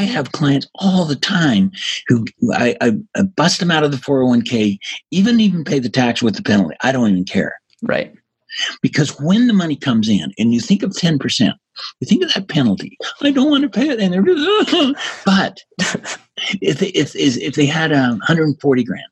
[0.00, 1.70] I have clients all the time
[2.08, 4.78] who I, I, I bust them out of the 401k,
[5.10, 6.74] even even pay the tax with the penalty.
[6.80, 7.60] I don't even care.
[7.82, 8.14] Right.
[8.80, 11.52] Because when the money comes in and you think of 10%,
[12.00, 12.96] you think of that penalty.
[13.20, 14.00] I don't want to pay it.
[14.00, 14.22] And they're
[15.26, 15.60] but
[16.62, 19.04] if they, if, if they had a um, 140 grand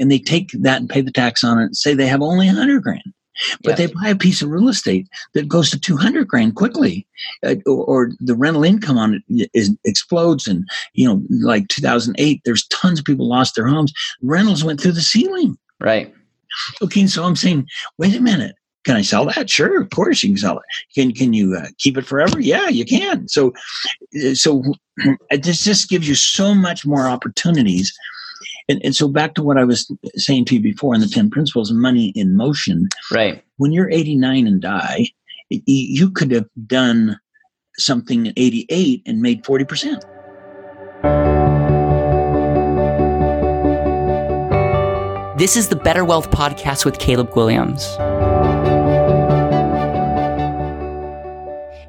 [0.00, 2.82] and they take that and pay the tax on it, say they have only 100
[2.82, 3.14] grand,
[3.62, 7.06] but they buy a piece of real estate that goes to 200 grand quickly
[7.44, 12.40] uh, or, or, the rental income on it is, explodes and you know like 2008
[12.44, 13.92] there's tons of people lost their homes
[14.22, 16.12] rentals went through the ceiling right
[16.82, 17.66] okay so i'm saying
[17.98, 19.50] wait a minute can I sell that?
[19.50, 20.64] Sure, of course you can sell it.
[20.94, 22.40] Can can you uh, keep it forever?
[22.40, 23.28] Yeah, you can.
[23.28, 23.52] So,
[24.24, 24.62] uh, so
[25.30, 27.92] this just gives you so much more opportunities
[28.68, 31.30] and, and so back to what I was saying to you before in the 10
[31.30, 32.88] principles money in motion.
[33.10, 33.42] Right.
[33.56, 35.06] When you're 89 and die,
[35.48, 37.18] you could have done
[37.78, 40.02] something at 88 and made 40%.
[45.38, 48.27] This is the Better Wealth Podcast with Caleb Guilliams.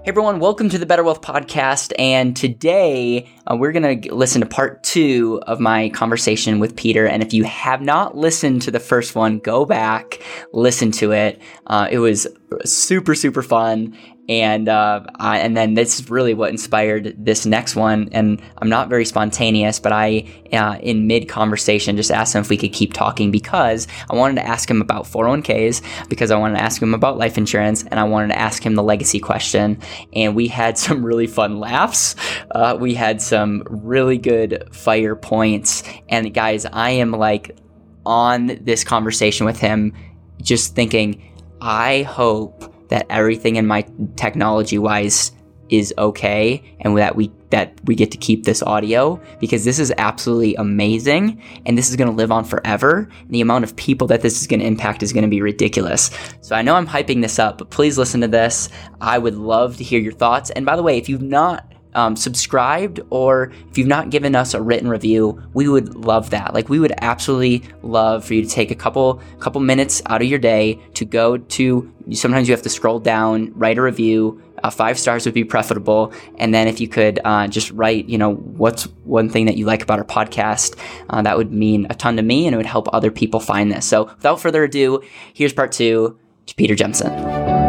[0.10, 1.94] Everyone, welcome to the Better Wealth Podcast.
[2.00, 7.06] And today uh, we're going to listen to part two of my conversation with Peter.
[7.06, 10.20] And if you have not listened to the first one, go back,
[10.52, 11.40] listen to it.
[11.68, 12.26] Uh, it was
[12.66, 13.96] super, super fun
[14.30, 18.10] and uh, I, and then this is really what inspired this next one.
[18.12, 22.50] And I'm not very spontaneous, but I, uh, in mid conversation, just asked him if
[22.50, 26.58] we could keep talking because I wanted to ask him about 401ks, because I wanted
[26.58, 29.82] to ask him about life insurance, and I wanted to ask him the legacy question.
[30.14, 32.16] And we had some really fun laughs.
[32.52, 35.82] Uh, we had some really good fire points.
[36.08, 37.58] And guys, I am like
[38.06, 39.92] on this conversation with him,
[40.40, 41.26] just thinking,
[41.62, 45.32] I hope that everything in my technology wise
[45.70, 49.94] is okay and that we that we get to keep this audio because this is
[49.98, 53.10] absolutely amazing and this is going to live on forever.
[53.22, 55.42] And the amount of people that this is going to impact is going to be
[55.42, 56.12] ridiculous.
[56.42, 58.70] So i know i'm hyping this up but please listen to this.
[59.02, 60.50] I would love to hear your thoughts.
[60.52, 64.54] And by the way if you've not um, subscribed or if you've not given us
[64.54, 66.54] a written review, we would love that.
[66.54, 70.28] Like we would absolutely love for you to take a couple couple minutes out of
[70.28, 71.94] your day to go to.
[72.12, 74.42] Sometimes you have to scroll down, write a review.
[74.62, 78.18] Uh, five stars would be preferable, and then if you could uh, just write, you
[78.18, 80.78] know, what's one thing that you like about our podcast,
[81.12, 83.72] uh, that would mean a ton to me, and it would help other people find
[83.72, 83.86] this.
[83.86, 85.02] So, without further ado,
[85.34, 87.69] here's part two to Peter Jemison.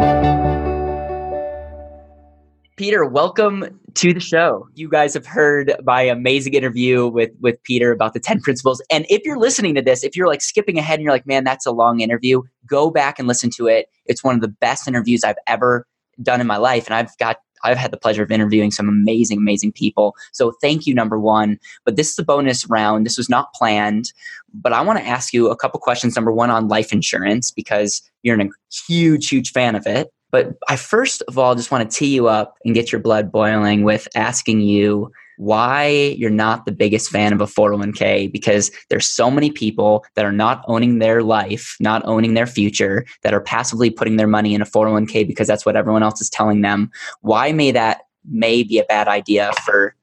[2.81, 4.67] Peter, welcome to the show.
[4.73, 8.81] You guys have heard my amazing interview with with Peter about the 10 principles.
[8.89, 11.43] And if you're listening to this, if you're like skipping ahead and you're like, "Man,
[11.43, 13.85] that's a long interview." Go back and listen to it.
[14.07, 15.85] It's one of the best interviews I've ever
[16.23, 19.37] done in my life and I've got I've had the pleasure of interviewing some amazing,
[19.37, 20.15] amazing people.
[20.31, 21.59] So thank you, number one.
[21.85, 23.05] But this is a bonus round.
[23.05, 24.11] This was not planned.
[24.55, 26.15] But I want to ask you a couple questions.
[26.15, 28.49] Number one on life insurance, because you're a
[28.87, 30.11] huge, huge fan of it.
[30.31, 33.31] But I first of all just want to tee you up and get your blood
[33.31, 35.11] boiling with asking you
[35.41, 35.87] why
[36.17, 40.31] you're not the biggest fan of a 401k because there's so many people that are
[40.31, 44.61] not owning their life, not owning their future, that are passively putting their money in
[44.61, 46.91] a 401k because that's what everyone else is telling them.
[47.21, 49.95] Why may that may be a bad idea for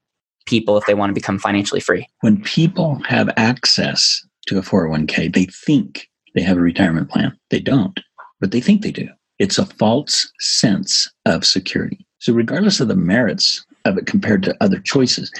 [0.45, 2.09] people if they want to become financially free?
[2.23, 7.39] When people have access to a 401k, they think they have a retirement plan.
[7.51, 8.01] They don't,
[8.41, 9.09] but they think they do.
[9.39, 12.05] It's a false sense of security.
[12.19, 15.33] So, regardless of the merits of it compared to other choices,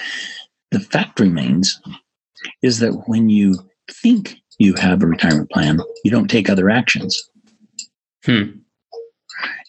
[0.71, 1.81] the fact remains
[2.61, 3.55] is that when you
[3.89, 7.17] think you have a retirement plan, you don't take other actions.
[8.25, 8.59] Hmm.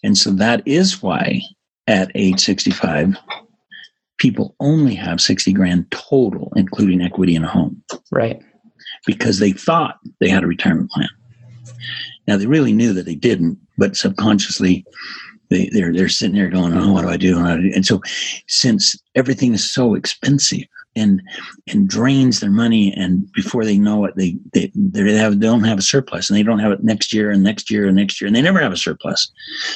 [0.03, 1.43] And so that is why
[1.87, 3.17] at age 65,
[4.19, 7.83] people only have 60 grand total, including equity in a home.
[8.11, 8.41] Right.
[9.07, 11.09] Because they thought they had a retirement plan.
[12.27, 14.85] Now they really knew that they didn't, but subconsciously
[15.49, 18.01] they, they're they're sitting there going, "Oh, what do I do?" And so,
[18.47, 20.63] since everything is so expensive
[20.95, 21.21] and
[21.67, 25.65] and drains their money, and before they know it, they they they have they don't
[25.65, 28.21] have a surplus, and they don't have it next year and next year and next
[28.21, 29.33] year, and they never have a surplus.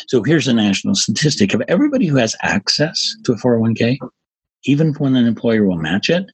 [0.07, 3.99] So here's a national statistic of everybody who has access to a 401k,
[4.67, 6.27] even when an employer will match it.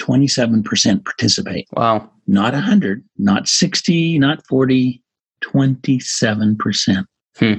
[0.00, 1.68] 27% participate.
[1.72, 2.10] Wow.
[2.26, 5.00] Not 100, not 60, not 40,
[5.52, 7.04] 27%.
[7.36, 7.52] Hmm.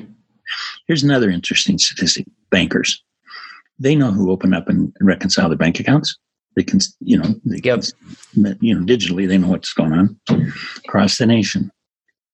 [0.87, 3.03] Here's another interesting statistic bankers.
[3.79, 6.17] They know who open up and reconcile their bank accounts.
[6.55, 7.83] They can, you know, they yep.
[8.33, 10.19] can, you know, digitally, they know what's going on.
[10.85, 11.69] Across the nation,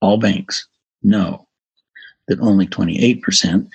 [0.01, 0.68] all banks
[1.01, 1.48] know
[2.27, 3.68] that only 28%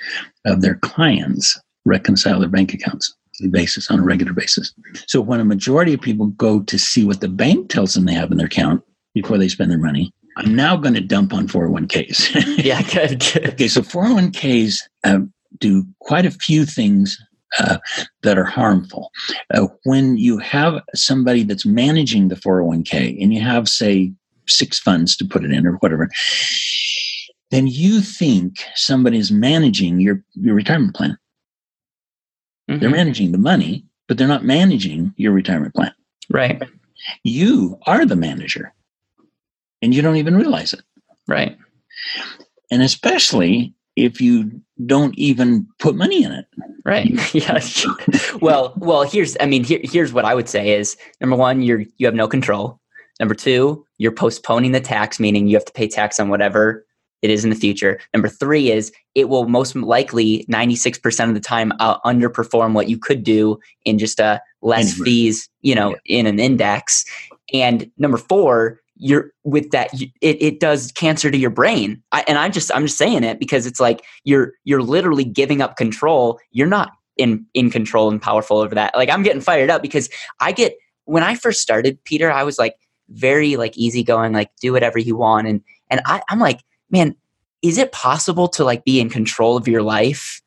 [0.44, 3.14] of their clients reconcile their bank accounts.
[3.50, 4.72] basis, on a regular basis.
[5.06, 8.14] So when a majority of people go to see what the bank tells them they
[8.14, 8.82] have in their account
[9.14, 12.58] before they spend their money, I'm now going to dump on 401ks.
[12.64, 13.54] yeah, good, good.
[13.54, 15.20] Okay, so 401ks uh,
[15.58, 17.18] do quite a few things
[17.58, 17.78] uh,
[18.22, 19.10] that are harmful.
[19.54, 24.12] Uh, when you have somebody that's managing the 401k and you have, say,
[24.46, 26.10] six funds to put it in or whatever,
[27.50, 31.16] then you think somebody is managing your, your retirement plan.
[32.68, 32.80] Mm-hmm.
[32.80, 35.92] They're managing the money, but they're not managing your retirement plan.
[36.28, 36.62] Right.
[37.22, 38.74] You are the manager
[39.82, 40.82] and you don't even realize it.
[41.28, 41.56] Right.
[42.70, 46.46] And especially if you don't even put money in it.
[46.84, 47.10] Right.
[47.34, 47.60] yeah.
[48.40, 51.84] well, well, here's I mean, here, here's what I would say is number one, you're
[51.96, 52.80] you have no control.
[53.18, 56.86] Number two, you're postponing the tax, meaning you have to pay tax on whatever
[57.22, 57.98] it is in the future.
[58.12, 62.98] Number three is it will most likely 96% of the time uh, underperform what you
[62.98, 65.04] could do in just a less anyway.
[65.04, 66.18] fees, you know, yeah.
[66.18, 67.06] in an index.
[67.54, 72.02] And number four, you're with that it, it does cancer to your brain.
[72.12, 75.60] I, and i'm just i'm just saying it because it's like you're you're literally giving
[75.60, 76.40] up control.
[76.50, 78.94] You're not in in control and powerful over that.
[78.96, 80.08] Like i'm getting fired up because
[80.40, 82.76] i get when i first started peter i was like
[83.10, 85.46] very like easygoing like do whatever you want.
[85.46, 86.60] And and I, i'm like
[86.90, 87.14] man
[87.62, 90.40] is it possible to like be in control of your life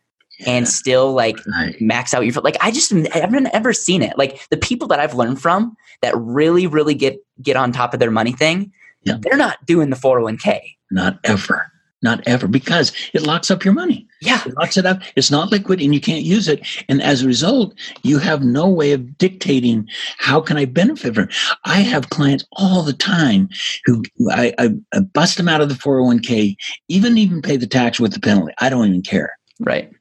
[0.45, 1.75] and still like right.
[1.81, 4.17] max out your like i just i've never seen it.
[4.17, 7.99] Like the people that i've learned from that really really get get on top of
[7.99, 8.71] their money thing
[9.03, 9.17] yeah.
[9.21, 10.61] they're not doing the 401k
[10.91, 11.71] not ever.
[12.01, 12.47] Not ever.
[12.47, 14.07] Because it locks up your money.
[14.21, 14.41] Yeah.
[14.45, 15.01] It locks it up.
[15.17, 16.65] It's not liquid and you can't use it.
[16.87, 17.73] And as a result
[18.03, 19.87] you have no way of dictating
[20.17, 21.35] how can i benefit from it.
[21.65, 23.49] I have clients all the time
[23.85, 26.55] who I, I, I bust them out of the 401k
[26.87, 28.53] even even pay the tax with the penalty.
[28.59, 29.37] I don't even care.
[29.59, 29.91] Right.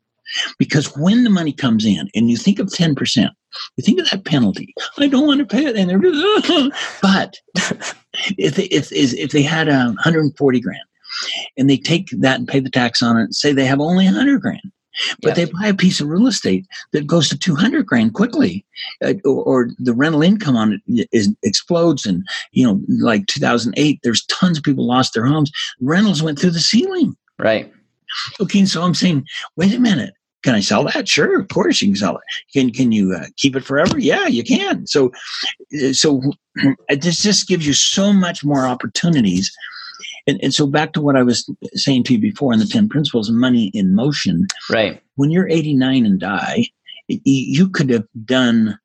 [0.59, 3.31] Because when the money comes in and you think of 10%,
[3.77, 4.75] you think of that penalty.
[4.99, 5.77] I don't want to pay it.
[5.77, 5.99] And they're,
[7.03, 7.37] but
[8.37, 10.81] if they, if, if they had a 140 grand
[11.57, 14.41] and they take that and pay the tax on it, say they have only 100
[14.41, 14.73] grand,
[15.23, 18.65] but they buy a piece of real estate that goes to 200 grand quickly
[19.05, 24.01] uh, or, or, the rental income on it is, explodes and you know like 2008
[24.03, 25.51] there's tons of people lost their homes.
[25.81, 27.17] Rentals went through the ceiling.
[27.39, 27.73] Right.
[28.41, 29.27] Okay so i'm saying
[29.57, 31.08] wait a minute can I sell that?
[31.08, 32.23] Sure, of course you can sell it.
[32.52, 33.99] Can can you uh, keep it forever?
[33.99, 34.87] Yeah, you can.
[34.87, 35.12] So,
[35.82, 36.23] uh, so
[36.88, 39.52] this just gives you so much more opportunities.
[40.26, 42.88] And, and so back to what I was saying to you before in the 10
[42.90, 44.46] principles of money in motion.
[44.70, 45.02] Right.
[45.14, 46.67] When you're 89 and die,
[47.08, 48.79] you could have done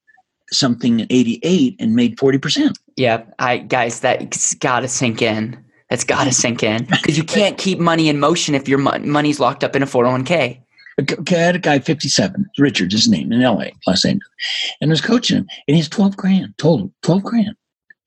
[0.51, 2.75] something at 88 and made 40%.
[2.95, 3.25] Yeah.
[3.39, 5.61] I guys, that's got to sink in.
[5.89, 9.39] That's got to sink in because you can't keep money in motion if your money's
[9.39, 10.63] locked up in a 401k.
[11.00, 14.28] I had a guy, 57, Richard, his name, in LA, Los Angeles,
[14.80, 17.56] and I was coaching him, and he's 12 grand total, 12 grand.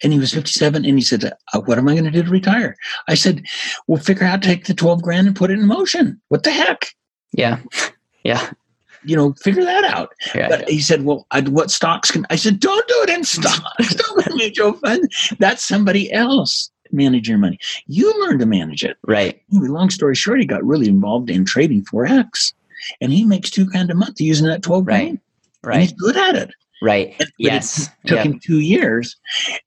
[0.03, 2.31] And he was 57, and he said, uh, What am I going to do to
[2.31, 2.77] retire?
[3.09, 3.45] I said,
[3.87, 6.21] Well, figure out how to take the 12 grand and put it in motion.
[6.29, 6.87] What the heck?
[7.33, 7.61] Yeah.
[8.25, 8.51] Yeah.
[9.05, 10.13] You know, figure that out.
[10.35, 10.67] Yeah, but yeah.
[10.67, 13.95] he said, Well, I, what stocks can I said, Don't do it in stocks.
[13.95, 15.09] Don't mutual fund.
[15.39, 17.61] That's somebody else manage your money.
[17.87, 18.97] You learn to manage it.
[19.07, 19.41] Right.
[19.53, 22.53] Long story short, he got really involved in trading Forex
[23.01, 24.97] and he makes two grand a month using that 12 right.
[24.97, 25.21] grand.
[25.63, 25.75] Right.
[25.75, 26.51] And he's good at it.
[26.83, 27.15] Right.
[27.19, 27.89] But yes.
[28.05, 28.27] It took yep.
[28.27, 29.17] him two years,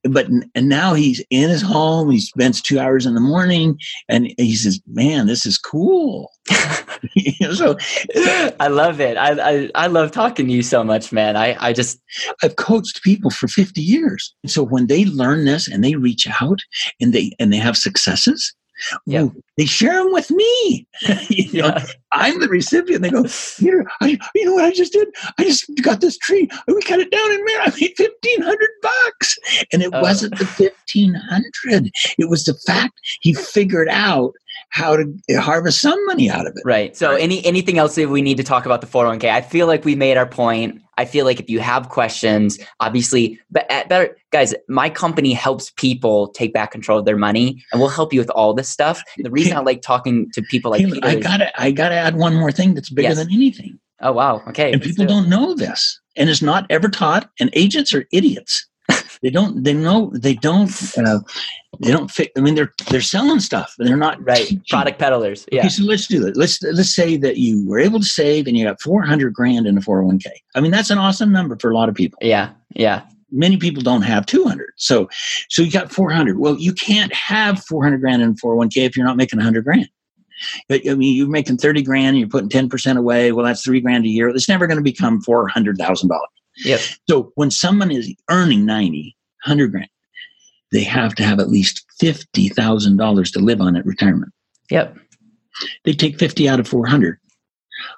[0.04, 2.12] but and now he's in his home.
[2.12, 6.32] He spends two hours in the morning, and he says, "Man, this is cool."
[7.54, 7.78] so,
[8.60, 9.18] I love it.
[9.18, 11.36] I, I I love talking to you so much, man.
[11.36, 12.00] I I just
[12.44, 16.60] I've coached people for fifty years, so when they learn this and they reach out
[17.02, 18.54] and they and they have successes,
[19.06, 19.28] yeah.
[19.58, 20.88] they share them with me.
[21.30, 21.86] you know, yeah.
[22.12, 23.02] I'm the recipient.
[23.02, 23.26] They go,
[23.58, 25.08] Peter, I, you know what I just did?
[25.38, 26.50] I just got this tree.
[26.68, 29.38] We cut it down and man, I made fifteen hundred bucks.
[29.74, 31.92] And it uh, wasn't the fifteen hundred.
[32.18, 34.34] It was the fact he figured out
[34.70, 36.62] how to harvest some money out of it.
[36.66, 36.96] Right.
[36.96, 37.22] So right.
[37.22, 39.30] any anything else that we need to talk about the 401k?
[39.30, 40.82] I feel like we made our point.
[40.98, 46.28] I feel like if you have questions, obviously, but better guys, my company helps people
[46.30, 49.02] take back control of their money, and we'll help you with all this stuff.
[49.18, 52.36] The reason I like talking to people like Peter I gotta I gotta add one
[52.36, 53.18] more thing that's bigger yes.
[53.18, 53.80] than anything.
[54.02, 54.42] Oh wow!
[54.48, 57.30] Okay, and people do not know this, and it's not ever taught.
[57.40, 58.68] And agents are idiots.
[59.22, 59.64] They don't.
[59.64, 60.12] They know.
[60.14, 60.72] They don't.
[60.98, 61.20] Uh,
[61.80, 62.32] they don't fit.
[62.38, 64.50] I mean, they're they're selling stuff, but they're not right.
[64.70, 65.46] Product peddlers.
[65.52, 65.62] Yeah.
[65.62, 66.38] Okay, so let's do it.
[66.38, 69.68] Let's let's say that you were able to save and you got four hundred grand
[69.68, 70.42] in a four hundred one k.
[70.56, 72.18] I mean, that's an awesome number for a lot of people.
[72.22, 72.52] Yeah.
[72.76, 73.04] Yeah.
[73.32, 74.72] Many people don't have two hundred.
[74.78, 75.10] So
[75.50, 76.40] so you got four hundred.
[76.40, 79.90] Well, you can't have four hundred grand in 401k if you're not making hundred grand.
[80.70, 83.34] But, I mean, you're making 30 grand and you're putting 10% away.
[83.34, 84.30] Well, that's three grand a year.
[84.30, 86.10] It's never going to become $400,000.
[86.66, 86.80] Yep.
[87.10, 89.90] So when someone is earning 90, 100 grand,
[90.72, 94.32] they have to have at least $50,000 to live on at retirement.
[94.70, 94.98] Yep.
[95.84, 97.18] They take 50 out of 400.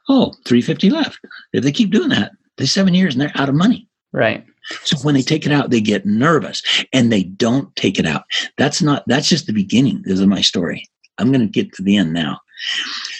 [0.09, 1.19] Oh, 350 left.
[1.53, 3.87] If they keep doing that, they seven years and they're out of money.
[4.13, 4.45] Right.
[4.83, 6.61] So when they take it out, they get nervous
[6.93, 8.23] and they don't take it out.
[8.57, 10.01] That's not, that's just the beginning.
[10.05, 10.87] This is my story.
[11.17, 12.39] I'm going to get to the end now.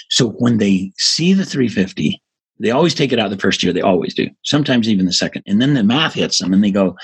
[0.10, 2.21] So when they see the 350,
[2.62, 3.74] they always take it out the first year.
[3.74, 4.28] They always do.
[4.44, 5.44] Sometimes even the second.
[5.48, 6.96] And then the math hits them and they go,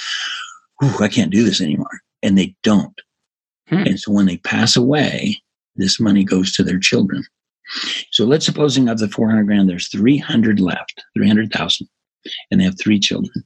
[0.99, 1.99] I can't do this anymore.
[2.21, 2.99] And they don't.
[3.67, 3.83] Hmm.
[3.87, 5.41] And so when they pass away,
[5.75, 7.23] this money goes to their children.
[8.11, 11.87] So let's supposing of the 400 grand, there's 300 left, 300,000,
[12.49, 13.43] and they have three children.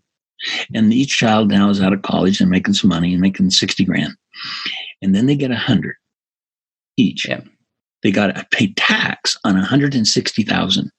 [0.74, 3.86] And each child now is out of college and making some money and making 60
[3.86, 4.14] grand.
[5.02, 5.96] And then they get 100
[6.98, 7.28] each.
[7.28, 7.42] Yeah.
[8.04, 10.92] They got to pay tax on 160,000.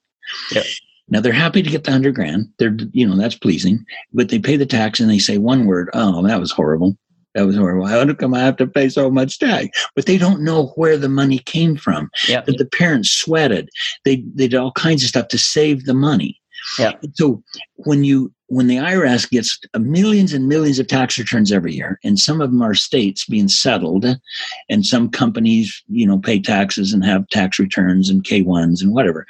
[0.52, 0.64] Yep.
[1.12, 2.49] Now they're happy to get the 100 grand.
[2.59, 5.90] They're, you know, that's pleasing, but they pay the tax and they say one word,
[5.92, 6.97] oh, that was horrible.
[7.35, 7.85] That was horrible.
[7.85, 9.69] How come I have to pay so much tax?
[9.95, 12.11] But they don't know where the money came from.
[12.28, 12.47] Yep.
[12.47, 13.69] That the parents sweated.
[14.07, 16.40] They they did all kinds of stuff to save the money.
[16.78, 16.92] Yeah.
[17.14, 17.42] So
[17.76, 22.18] when you when the IRS gets millions and millions of tax returns every year, and
[22.18, 24.04] some of them are states being settled,
[24.68, 28.92] and some companies, you know, pay taxes and have tax returns and K ones and
[28.92, 29.26] whatever.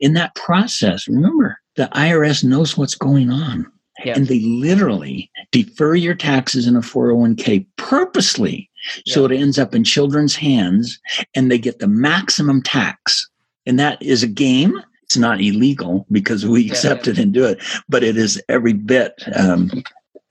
[0.00, 3.70] In that process, remember the IRS knows what's going on.
[4.04, 4.14] Yeah.
[4.16, 8.68] And they literally defer your taxes in a 401k purposely
[9.06, 10.98] so it ends up in children's hands
[11.36, 13.30] and they get the maximum tax.
[13.66, 14.82] And that is a game.
[15.04, 17.58] It's not illegal because we accept it and do it,
[17.88, 19.70] but it is every bit um,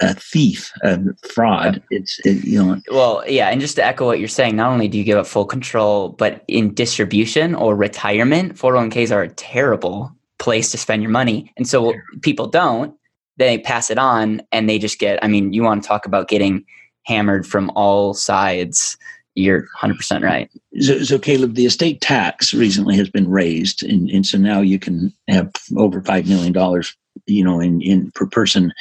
[0.02, 1.00] a thief, a
[1.34, 1.82] fraud.
[1.90, 4.88] It's, it, you know, Well, yeah, and just to echo what you're saying, not only
[4.88, 10.12] do you give up full control, but in distribution or retirement, 401ks are a terrible
[10.40, 11.52] place to spend your money.
[11.58, 12.96] And so people don't,
[13.38, 16.28] they pass it on and they just get, I mean, you want to talk about
[16.28, 16.66] getting
[17.06, 18.98] hammered from all sides.
[19.36, 20.50] You're 100% right.
[20.80, 24.78] so, so Caleb, the estate tax recently has been raised, and, and so now you
[24.78, 28.72] can have over five million dollars, you know, in, in per person,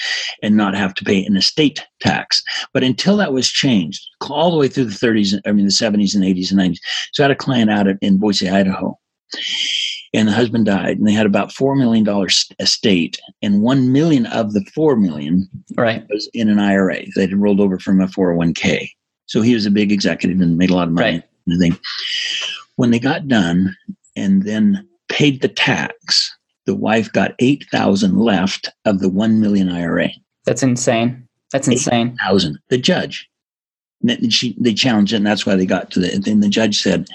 [0.43, 2.43] and not have to pay an estate tax.
[2.75, 6.15] But until that was changed, all the way through the 30s, I mean the 70s
[6.15, 6.79] and 80s and 90s.
[7.15, 8.99] So I had a client out at, in Boise, Idaho,
[10.13, 14.27] and the husband died, and they had about four million dollars estate, and one million
[14.27, 16.05] of the four million Right.
[16.11, 18.91] was in an IRA that had rolled over from a 401k.
[19.27, 21.23] So he was a big executive and made a lot of money.
[21.49, 21.79] Right.
[22.77, 23.77] When they got done
[24.17, 26.37] and then paid the tax,
[26.67, 30.09] the wife got 8,000 left of the 1 million IRA.
[30.47, 31.29] That's insane.
[31.53, 32.09] That's insane.
[32.09, 32.59] 1,000.
[32.69, 33.29] The judge.
[34.31, 36.19] She, they challenged it, and that's why they got to the.
[36.19, 37.07] Then the judge said,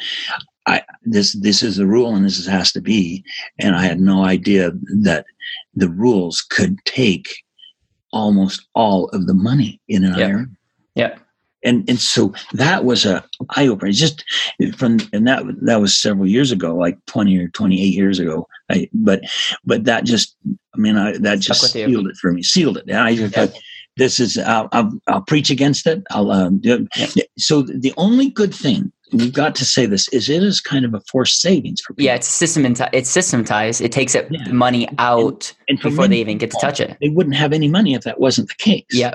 [0.67, 3.25] "I this this is the rule, and this has to be."
[3.59, 4.71] And I had no idea
[5.01, 5.25] that
[5.75, 7.43] the rules could take
[8.13, 10.29] almost all of the money in an Yep.
[10.29, 10.45] IRA
[10.95, 11.19] Yep.
[11.63, 13.23] And and so that was a
[13.55, 13.91] eye opener.
[13.91, 14.23] Just
[14.77, 18.47] from and that that was several years ago, like twenty or twenty eight years ago.
[18.71, 19.21] I, but
[19.65, 20.35] but that just
[20.75, 22.85] I mean I, that just sealed it for me, sealed it.
[22.87, 23.45] And I just Yeah.
[23.47, 23.57] thought
[23.97, 26.03] this is I'll, I'll I'll preach against it.
[26.11, 27.29] I'll um, do it.
[27.37, 30.93] so the only good thing we've got to say this is it is kind of
[30.93, 32.05] a forced savings for people.
[32.05, 33.81] Yeah, it's system it's systematized.
[33.81, 34.51] It takes it Yeah.
[34.51, 36.97] money out and for before many they even get to touch it.
[37.01, 38.85] They wouldn't have any money if that wasn't the case.
[38.91, 39.13] Yeah.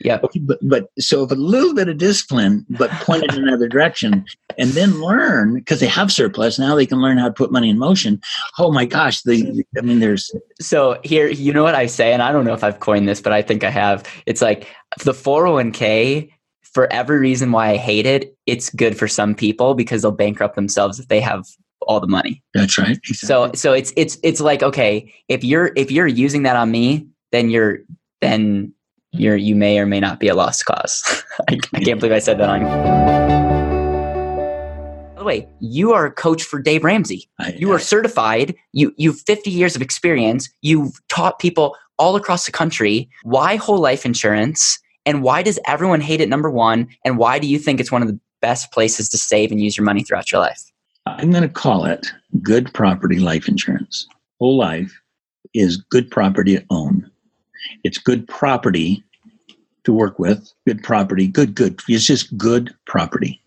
[0.00, 0.18] Yeah.
[0.22, 4.24] Okay, but but so if a little bit of discipline, but pointed in another direction,
[4.58, 7.70] and then learn because they have surplus now, they can learn how to put money
[7.70, 8.20] in motion.
[8.58, 12.22] Oh my gosh, the I mean, there's So here, you know what I say, and
[12.22, 14.04] I don't know if I've coined this, but I think I have.
[14.26, 14.66] It's like
[15.04, 16.30] the 401k,
[16.62, 20.56] for every reason why I hate it, it's good for some people because they'll bankrupt
[20.56, 21.46] themselves if they have
[21.86, 22.42] all the money.
[22.52, 22.98] that's right.
[23.06, 27.06] So so it's it's it's like okay, if you're if you're using that on me,
[27.32, 27.78] then you're
[28.20, 28.72] then
[29.18, 31.24] you're you may or may not be a lost cause.
[31.48, 32.64] I, I can't believe I said that on.
[35.14, 37.28] By the way, you are a coach for Dave Ramsey.
[37.38, 38.54] I, You are certified.
[38.72, 40.48] You you've 50 years of experience.
[40.62, 46.00] You've taught people all across the country why whole life insurance and why does everyone
[46.00, 49.08] hate it number 1 and why do you think it's one of the best places
[49.08, 50.62] to save and use your money throughout your life?
[51.06, 52.06] I'm going to call it
[52.42, 54.06] good property life insurance.
[54.40, 54.92] Whole life
[55.54, 57.10] is good property to own.
[57.86, 59.04] It's good property
[59.84, 60.52] to work with.
[60.66, 61.80] Good property, good, good.
[61.88, 63.40] It's just good property.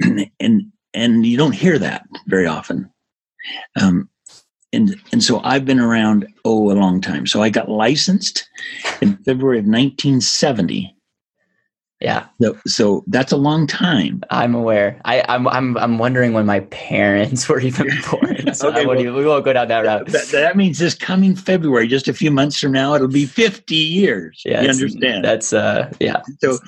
[0.40, 2.88] and and you don't hear that very often.
[3.80, 4.08] Um,
[4.72, 7.26] and and so I've been around oh a long time.
[7.26, 8.48] So I got licensed
[9.00, 10.91] in February of 1970.
[12.02, 12.26] Yeah.
[12.40, 14.22] So, so that's a long time.
[14.30, 15.00] I'm aware.
[15.04, 18.52] I, I'm I'm I'm wondering when my parents were even born.
[18.54, 20.08] So Okay, well- even- we won't go down that route.
[20.08, 23.74] That, that means this coming February, just a few months from now, it'll be 50
[23.76, 24.42] years.
[24.44, 25.24] Yeah, you understand?
[25.24, 26.22] That's uh yeah.
[26.40, 26.58] So-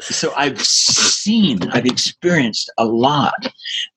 [0.00, 3.48] so I've seen, I've experienced a lot,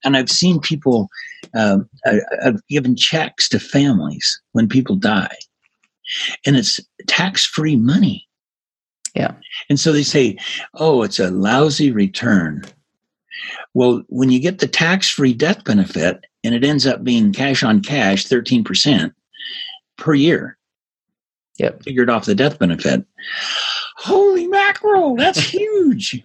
[0.05, 1.09] and I've seen people.
[1.53, 5.35] Um, I, I've given checks to families when people die,
[6.45, 8.26] and it's tax-free money.
[9.17, 9.31] Yeah.
[9.69, 10.37] And so they say,
[10.75, 12.63] "Oh, it's a lousy return."
[13.73, 17.81] Well, when you get the tax-free death benefit, and it ends up being cash on
[17.81, 19.13] cash, thirteen percent
[19.97, 20.57] per year.
[21.57, 21.83] Yep.
[21.83, 23.03] Figured off the death benefit.
[23.97, 26.23] Holy mackerel, that's huge.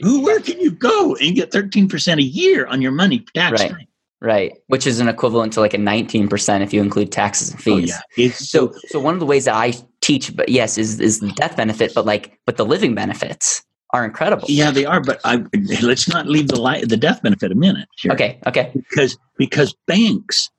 [0.00, 3.70] Who, where can you go and get 13% a year on your money tax Right.
[3.72, 3.88] free?
[4.20, 4.52] Right.
[4.66, 7.88] Which is an equivalent to like a 19% if you include taxes and Oh, fees.
[7.88, 8.00] yeah.
[8.26, 9.72] It's So so one of the ways that I
[10.08, 13.62] teach, but yes, is is the death benefit, but like but the living benefits
[13.94, 14.46] are incredible.
[14.50, 15.42] yeah, they are, but I,
[15.82, 18.12] let's not leave the li- the death benefit a minute here.
[18.12, 18.38] Okay.
[18.46, 18.70] Okay.
[18.74, 20.50] Because because banks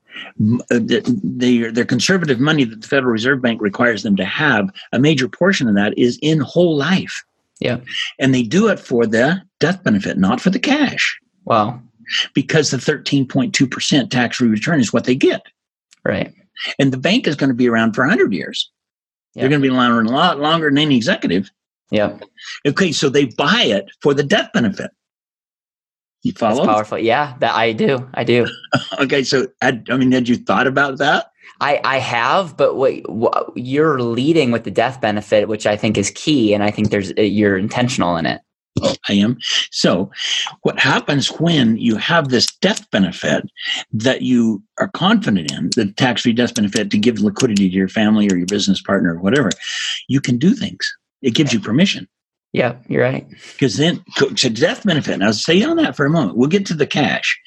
[0.72, 5.00] uh, their their conservative money that the Federal Reserve Bank requires them to have, a
[5.00, 7.24] major portion of that is in whole life.
[7.60, 7.80] Yeah.
[8.20, 11.82] And they do it for the death benefit, not for the cash, Wow.
[12.34, 15.42] because the 13.2% tax free return is what they get.
[16.06, 16.34] Right.
[16.80, 18.72] And the bank is going to be around for 100 years.
[19.36, 19.42] Yeah.
[19.42, 21.50] They're going to be around a lot longer than any executive.
[21.92, 22.24] Yep.
[22.68, 24.92] Okay, so they buy it for the death benefit.
[26.24, 26.98] You That's powerful.
[26.98, 28.10] Yeah, that I do.
[28.14, 28.46] I do.
[29.00, 31.32] Okay, so I, I mean, had you thought about that?
[31.62, 35.98] I, I have, but wait, wh- you're leading with the death benefit, which I think
[35.98, 38.42] is key, and I think there's uh, you're intentional in it.
[39.08, 39.38] I am.
[39.72, 40.12] So,
[40.62, 43.44] what happens when you have this death benefit
[43.92, 47.90] that you are confident in, the tax free death benefit to give liquidity to your
[47.90, 49.50] family or your business partner or whatever,
[50.08, 50.92] you can do things.
[51.22, 52.08] It gives you permission.
[52.52, 53.28] Yeah, you're right.
[53.52, 56.36] Because then, so death benefit, now stay on that for a moment.
[56.38, 57.40] We'll get to the cash.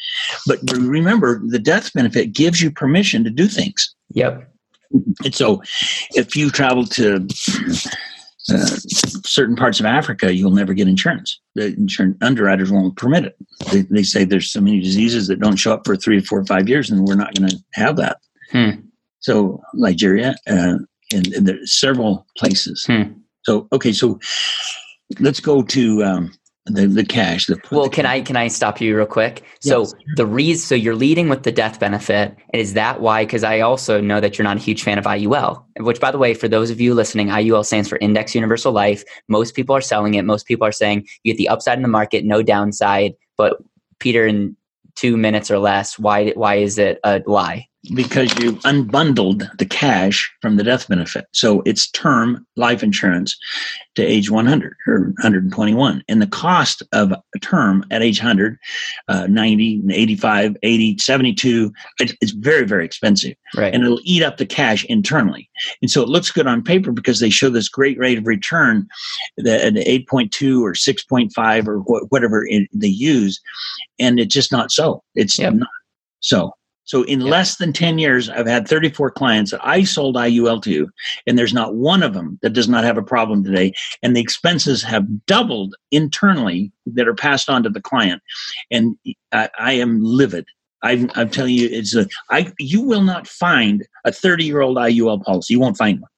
[0.47, 3.95] But remember, the death benefit gives you permission to do things.
[4.11, 4.49] Yep.
[5.25, 5.63] And so,
[6.15, 7.27] if you travel to
[8.51, 8.67] uh,
[9.25, 11.41] certain parts of Africa, you'll never get insurance.
[11.55, 13.37] The insurance underwriters won't permit it.
[13.71, 16.41] They, they say there's so many diseases that don't show up for three or four
[16.41, 18.17] or five years, and we're not going to have that.
[18.51, 18.71] Hmm.
[19.21, 20.79] So, Nigeria, uh,
[21.13, 22.85] and, and there's several places.
[22.87, 23.13] Hmm.
[23.45, 24.19] So, okay, so
[25.21, 26.33] let's go to um,
[26.67, 27.47] the the cash.
[27.47, 29.43] The, Well, can I can I stop you real quick?
[29.61, 29.95] So Yes.
[30.17, 32.37] the reason so you're leading with the death benefit.
[32.55, 33.25] Is that why?
[33.25, 35.65] Because I also know that you're not a huge fan of IUL.
[35.81, 39.03] Which, by the way, for those of you listening, IUL stands for Index Universal Life.
[39.29, 40.25] Most people are selling it.
[40.25, 43.15] Most people are saying you get the upside in the market, no downside.
[43.37, 43.57] But
[43.99, 44.57] Peter, in
[44.95, 47.67] two minutes or less, why why is it a lie?
[47.95, 51.27] Because you unbundled the cash from the death benefit.
[51.33, 53.37] So it's term life insurance
[53.97, 56.05] to age 100 or 121.
[56.09, 58.57] And the cost of a term at age 100,
[59.09, 63.35] uh, 90, 85, 80, 72, it, it's very, very expensive.
[63.57, 63.75] Right.
[63.75, 65.51] And it'll eat up the cash internally.
[65.83, 68.87] And so it looks good on paper because they show this great rate of return,
[69.39, 73.41] the, at 8.2 or 6.5 or wh- whatever it, they use.
[73.99, 75.03] And it's just not so.
[75.17, 75.55] It's Yep.
[75.55, 75.69] not
[76.21, 76.53] so.
[76.85, 77.31] So in Yep.
[77.31, 80.89] less than 10 years, I've had 34 clients that I sold IUL to,
[81.27, 83.73] and there's not one of them that does not have a problem today.
[84.03, 88.23] And the expenses have doubled internally that are passed on to the client.
[88.71, 88.97] And
[89.33, 90.47] I, I am livid.
[90.83, 94.77] I'm, I'm telling you, it's a, I, you will not find a 30 year old
[94.77, 95.55] IUL policy.
[95.55, 96.11] You won't find one.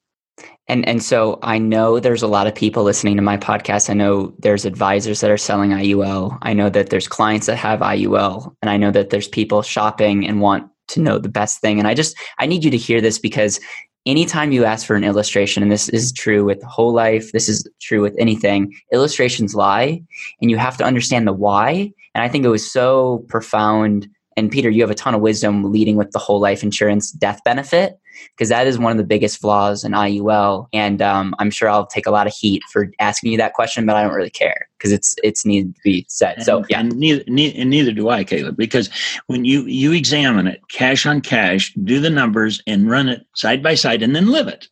[0.66, 3.90] And and so I know there's a lot of people listening to my podcast.
[3.90, 6.38] I know there's advisors that are selling IUL.
[6.42, 10.26] I know that there's clients that have IUL, and I know that there's people shopping
[10.26, 11.78] and want to know the best thing.
[11.78, 13.60] And I just I need you to hear this because
[14.06, 17.68] anytime you ask for an illustration, and this is true with whole life, this is
[17.80, 20.02] true with anything, illustrations lie,
[20.40, 21.92] and you have to understand the why.
[22.14, 24.08] And I think it was so profound.
[24.36, 27.40] And Peter, you have a ton of wisdom leading with the whole life insurance death
[27.44, 27.98] benefit
[28.36, 30.68] because that is one of the biggest flaws in IUL.
[30.72, 33.86] And um, I'm sure I'll take a lot of heat for asking you that question,
[33.86, 36.42] but I don't really care because it's it's needed to be said.
[36.42, 38.90] So And- yeah, and neither, neither, and neither do I, Caleb, because
[39.26, 43.62] when you you examine it, cash on cash, do the numbers and run it side
[43.62, 44.68] by side, and then live it,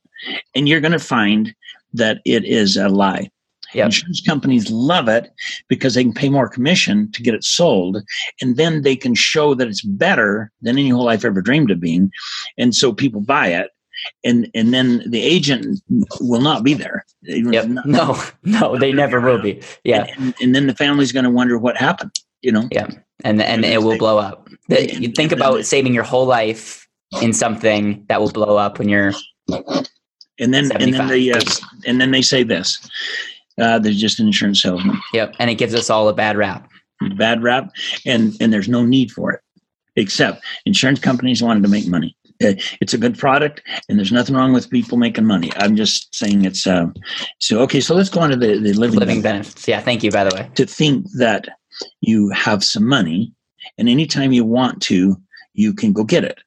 [0.55, 1.55] and you're going to find
[1.95, 3.31] that it is a lie.
[3.75, 3.87] Yep.
[3.87, 5.33] Insurance companies love it
[5.69, 8.03] because they can pay more commission to get it sold,
[8.41, 11.81] and then they can show that it's better than any whole life ever dreamed of
[11.81, 12.11] being,
[12.59, 13.71] and so people buy it.
[14.25, 15.81] And and then the agent
[16.21, 17.05] will not be there.
[17.23, 17.69] yep.
[17.69, 19.63] Not- No, no, they never will be.
[19.85, 22.13] Yeah, and, and then the family's going to wonder what happened.
[22.41, 22.69] You know.
[22.73, 22.89] Yeah.
[23.25, 24.49] and and it will blow up.
[24.69, 26.89] You think about saving your whole life
[27.21, 29.13] in something that will blow up when you're
[30.39, 31.41] and then and then they uh,
[31.87, 32.79] and then they say this
[33.61, 34.99] Uh, they're just an insurance salesman.
[35.13, 36.69] Yep, and it gives us all a bad rap.
[37.17, 37.71] Bad rap,
[38.07, 39.41] and and there's no need for it,
[39.97, 42.17] except insurance companies wanted to make money.
[42.43, 45.51] Uh, It's a good product, and there's nothing wrong with people making money.
[45.57, 46.87] I'm just saying it's uh,
[47.41, 47.81] so okay.
[47.81, 49.23] So let's go on to the, the living, Living benefit.
[49.23, 49.69] benefits.
[49.69, 50.11] Yeah, thank you.
[50.11, 50.49] By the way.
[50.55, 51.47] to think that
[52.01, 53.33] you have some money,
[53.79, 55.17] and anytime you want to,
[55.55, 56.39] you can go get it.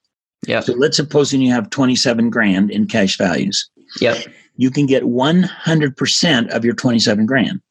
[0.48, 0.60] Yeah.
[0.62, 3.68] So let's supposing you have 27 grand in cash values.
[4.00, 4.26] Yep.
[4.58, 7.62] You can get 100% of your 27 grand.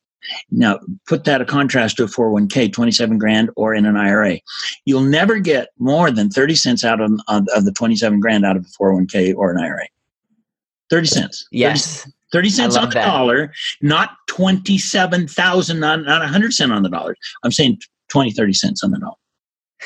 [0.50, 4.38] Now, put that a contrast to a 401k, 27 grand, or in an IRA.
[4.86, 8.56] You'll never get more than 30 cents out of, of, of the 27 grand out
[8.56, 9.86] of a 401k or an IRA.
[10.90, 11.42] 30 cents.
[11.52, 12.10] 30 Yes.
[12.32, 13.06] 30 cents on the that.
[13.06, 17.16] dollar, not 27,000, not, not 100 cent on the dollar.
[17.44, 19.14] I'm saying 20, 30 cents on the dollar.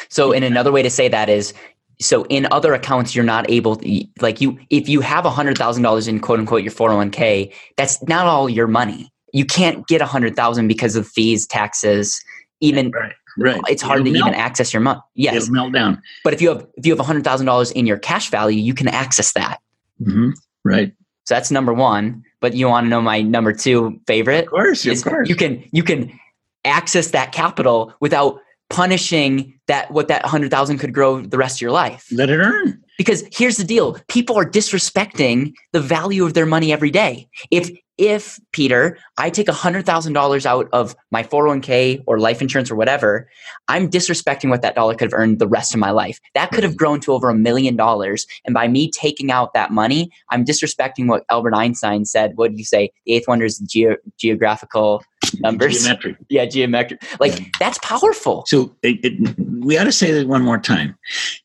[0.09, 1.53] So, in another way to say that is,
[2.01, 5.59] so in other accounts, you're not able to, like you, if you have a hundred
[5.59, 9.13] thousand dollars in quote unquote your 401k, that's not all your money.
[9.33, 12.23] You can't get a hundred thousand because of fees, taxes,
[12.61, 13.13] even Right.
[13.37, 13.61] Right.
[13.69, 15.01] it's hard It'll to even access your money.
[15.15, 15.45] Yes.
[15.45, 16.03] It'll melt down.
[16.25, 18.61] But if you have, if you have a hundred thousand dollars in your cash value,
[18.61, 19.61] you can access that.
[20.03, 20.31] hmm
[20.65, 20.93] Right.
[21.27, 22.23] So that's number one.
[22.41, 24.45] But you want to know my number two favorite?
[24.45, 24.87] Of course.
[24.87, 25.29] Of course.
[25.29, 26.19] you can you can
[26.65, 31.71] access that capital without punishing that what that 100,000 could grow the rest of your
[31.71, 32.07] life.
[32.13, 32.83] Let it earn.
[32.97, 37.29] Because here's the deal, people are disrespecting the value of their money every day.
[37.51, 43.29] If if Peter, I take $100,000 out of my 401k or life insurance or whatever,
[43.67, 46.21] I'm disrespecting what that dollar could have earned the rest of my life.
[46.35, 48.27] That could have grown to over a million dollars.
[48.45, 52.37] And by me taking out that money, I'm disrespecting what Albert Einstein said.
[52.37, 52.93] What did you say?
[53.05, 55.03] The eighth wonder is geo- geographical
[55.41, 55.83] numbers.
[55.83, 56.17] Geometric.
[56.29, 57.03] Yeah, geometric.
[57.21, 58.45] Like that's powerful.
[58.47, 60.97] So it, it, we ought to say that one more time.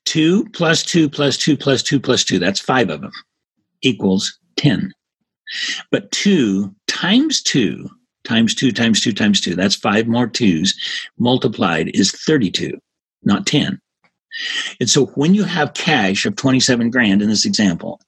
[0.05, 3.11] Two plus two plus two plus two plus two, that's five of them,
[3.81, 4.93] equals 10.
[5.91, 7.89] But two times two
[8.23, 10.73] times two times two times two, that's five more twos,
[11.17, 12.77] multiplied is 32,
[13.23, 13.79] not 10.
[14.79, 17.99] And so when you have cash of 27 grand in this example,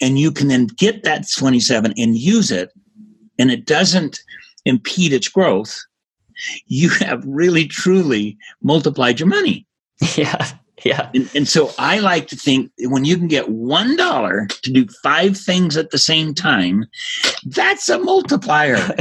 [0.00, 2.70] and you can then get that 27 and use it,
[3.38, 4.20] and it doesn't
[4.68, 5.78] impede its growth,
[6.66, 9.66] you have really truly multiplied your money.
[10.16, 10.52] yeah.
[10.84, 11.10] Yeah.
[11.14, 14.86] And, and so I like to think when you can get one dollar to do
[15.02, 16.86] five things at the same time,
[17.46, 18.76] that's a multiplier.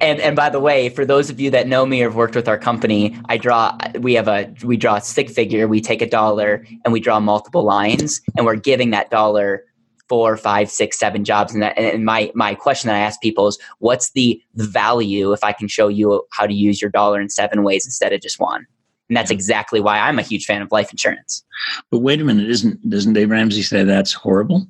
[0.00, 2.34] and and by the way, for those of you that know me or have worked
[2.34, 6.02] with our company, I draw we have a we draw a stick figure, we take
[6.02, 9.65] a dollar and we draw multiple lines and we're giving that dollar
[10.08, 11.52] four, five, six, seven jobs.
[11.52, 15.42] And that and my my question that I ask people is what's the value if
[15.42, 18.40] I can show you how to use your dollar in seven ways instead of just
[18.40, 18.66] one?
[19.08, 21.44] And that's exactly why I'm a huge fan of life insurance.
[21.90, 24.66] But wait a minute, isn't doesn't Dave Ramsey say that's horrible?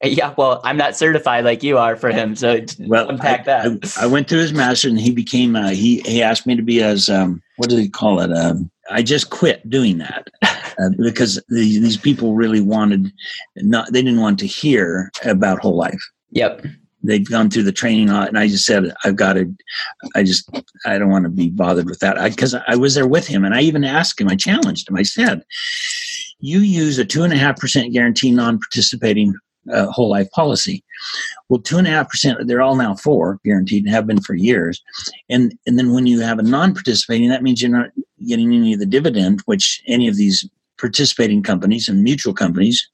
[0.04, 3.96] Yeah, well, I'm not certified like you are for him, so Well, unpack I, that.
[3.98, 5.56] I, I went through his master, and he became.
[5.56, 8.32] Uh, he he asked me to be as um, what did he call it?
[8.32, 13.12] Um, I just quit doing that uh, because these, these people really wanted
[13.56, 13.92] not.
[13.92, 16.00] They didn't want to hear about whole life.
[16.30, 16.64] yep.
[17.02, 19.52] they've gone through the training and I just said, I've got to,
[20.14, 20.48] I just,
[20.84, 22.16] I don't want to be bothered with that.
[22.30, 24.96] Because I, I was there with him and I even asked him, I challenged him,
[24.96, 25.42] I said,
[26.40, 29.34] you use a two and a half percent guarantee non-participating
[29.72, 30.84] uh, whole life policy.
[31.48, 34.34] Well, two and a half percent, they're all now four guaranteed and have been for
[34.34, 34.82] years.
[35.28, 37.90] And, and then when you have a non-participating, that means you're not
[38.26, 42.88] getting any of the dividend, which any of these participating companies and mutual companies,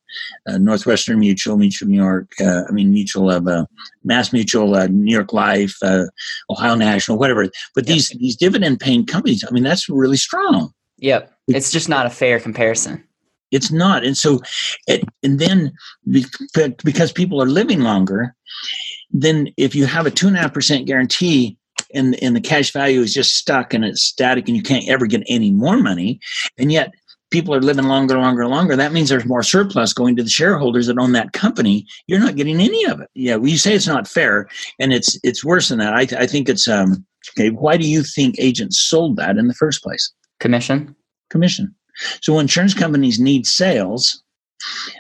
[0.48, 3.66] uh, Northwestern Mutual, Mutual New York, uh, I mean Mutual of uh,
[4.04, 6.04] Mass Mutual, uh, New York Life, uh,
[6.50, 7.46] Ohio National, whatever.
[7.74, 10.72] But these these dividend paying companies, I mean that's really strong.
[10.98, 11.30] Yep.
[11.48, 13.04] It's just not a fair comparison.
[13.50, 14.40] It's not, and so,
[14.87, 15.72] it, and then
[16.85, 18.35] because people are living longer,
[19.11, 21.57] then if you have a two and a half percent guarantee.
[21.92, 25.07] And, and the cash value is just stuck and it's static and you can't ever
[25.07, 26.18] get any more money
[26.59, 26.92] and yet
[27.35, 28.76] people are living longer, and longer, and longer.
[28.76, 31.85] That means there's more surplus going to the shareholders that own that company.
[32.07, 33.11] You're not getting any of it.
[33.14, 35.94] Yeah, well, you say it's not fair, and it's it's worse than that.
[35.94, 37.04] I, I think it's um
[37.37, 37.50] okay.
[37.50, 40.12] Why do you think agents sold that in the first place?
[40.38, 40.94] Commission?
[41.28, 41.74] Commission.
[42.20, 44.22] So when insurance companies need sales,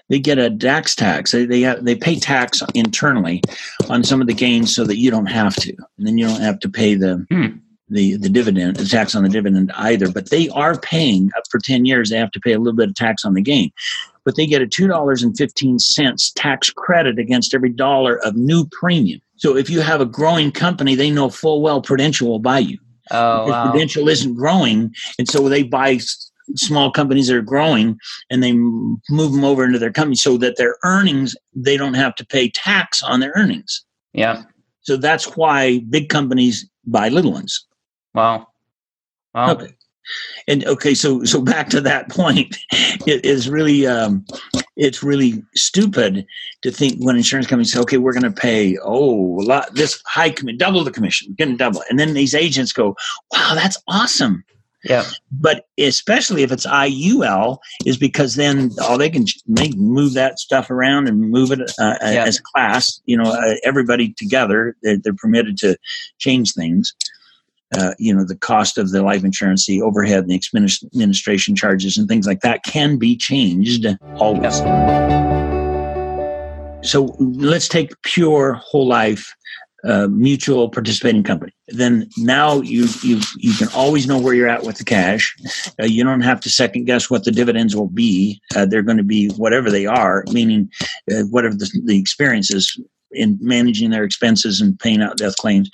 [0.08, 1.32] they get a DAC tax.
[1.32, 3.42] They they have, they pay tax internally
[3.88, 6.40] on some of the gains so that you don't have to, and then you don't
[6.42, 7.56] have to pay the Hmm.
[7.88, 10.10] the the dividend, the tax on the dividend either.
[10.10, 12.10] But they are paying uh, for ten years.
[12.10, 13.70] They have to pay a little bit of tax on the gain,
[14.24, 18.36] but they get a two dollars and fifteen cents tax credit against every dollar of
[18.36, 19.20] new premium.
[19.36, 22.78] So if you have a growing company, they know full well Prudential will buy you.
[23.10, 23.70] Oh, wow.
[23.70, 25.98] Prudential isn't growing, and so they buy
[26.56, 27.98] small companies that are growing,
[28.30, 32.14] and they move them over into their company so that their earnings they don't have
[32.16, 33.84] to pay tax on their earnings.
[34.12, 34.42] Yeah.
[34.82, 37.66] So that's why big companies buy little ones.
[38.14, 38.48] Wow.
[39.34, 39.52] Wow.
[39.52, 39.74] Okay.
[40.46, 42.56] And okay, so so back to that point,
[43.06, 44.24] it is really um,
[44.76, 46.26] it's really stupid
[46.62, 50.02] to think when insurance companies say, okay, we're going to pay oh a lot this
[50.06, 51.86] high commission, double the commission, going to double, it.
[51.90, 52.96] and then these agents go,
[53.32, 54.44] wow, that's awesome.
[54.84, 55.04] Yeah.
[55.32, 60.38] But especially if it's IUL, is because then all they can they can move that
[60.38, 62.24] stuff around and move it uh, Yeah.
[62.24, 63.00] as a class.
[63.06, 65.76] You know, uh, everybody together, they're, they're permitted to
[66.18, 66.94] change things.
[67.76, 70.40] Uh, you know, the cost of the life insurance, the overhead, the
[70.94, 74.58] administration charges, and things like that can be changed always.
[76.88, 79.34] So let's take pure whole life
[79.86, 81.52] uh, mutual participating company.
[81.68, 85.36] Then now you you you can always know where you're at with the cash.
[85.80, 88.40] Uh, you don't have to second guess what the dividends will be.
[88.56, 90.70] Uh, they're going to be whatever they are, meaning
[91.12, 92.80] uh, whatever the, the experience is
[93.12, 95.70] in managing their expenses and paying out death claims.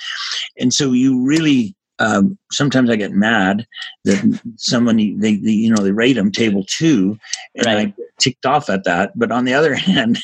[0.59, 1.75] And so you really.
[2.01, 3.67] Um, sometimes I get mad
[4.05, 7.19] that someone they, they you know they rate them table two,
[7.55, 7.97] and I Right.
[7.97, 9.13] get ticked off at that.
[9.19, 10.19] But on the other hand,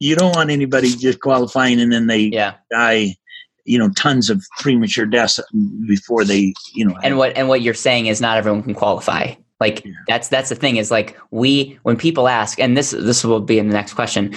[0.00, 2.54] you don't want anybody just qualifying and then they Yeah.
[2.70, 3.16] die
[3.64, 5.38] you know tons of premature deaths
[5.86, 9.34] before they you know And what and what you're saying is not everyone can qualify.
[9.60, 9.92] Like Yeah.
[10.08, 13.58] that's that's the thing is like we when people ask and this this will be
[13.58, 14.34] in the next question.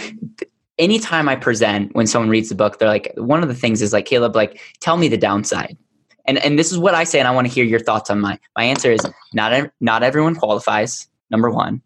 [0.77, 3.93] Anytime I present when someone reads the book, they're like one of the things is
[3.93, 5.77] like Caleb like tell me the downside.
[6.27, 8.19] And and this is what I say and I want to hear your thoughts on
[8.19, 11.07] my my answer is not not everyone qualifies.
[11.31, 11.81] Number 1.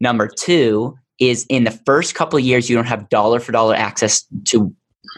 [0.00, 3.74] Number 2 is in the first couple of years you don't have dollar for dollar
[3.74, 4.74] access to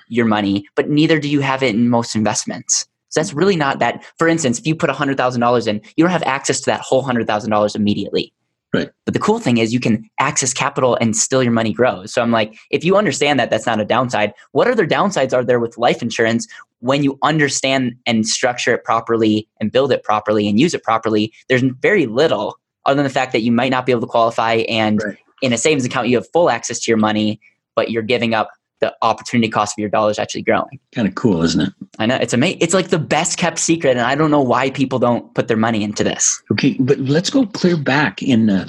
[0.08, 2.86] your money, but neither do you have it in most investments.
[3.10, 4.04] So that's really not that.
[4.18, 7.76] For instance, if you put $100,000 in, you don't have access to that whole $100,000
[7.76, 8.32] immediately.
[8.74, 8.90] Right.
[9.04, 12.12] But the cool thing is you can access capital and still your money grows.
[12.12, 15.44] So I'm like, if you understand that that's not a downside, what other downsides are
[15.44, 16.48] there with life insurance
[16.80, 21.32] when you understand and structure it properly and build it properly and use it properly?
[21.48, 24.64] There's very little other than the fact that you might not be able to qualify
[24.68, 25.16] and Right.
[25.40, 27.40] in a savings account you have full access to your money,
[27.76, 30.78] but you're giving up the opportunity cost of your dollars actually growing.
[30.94, 32.58] kind of cool isn't it I know it's amazing.
[32.60, 35.56] It's like the best kept secret, and I don't know why people don't put their
[35.56, 36.42] money into this.
[36.52, 38.66] okay but let's go clear back in uh,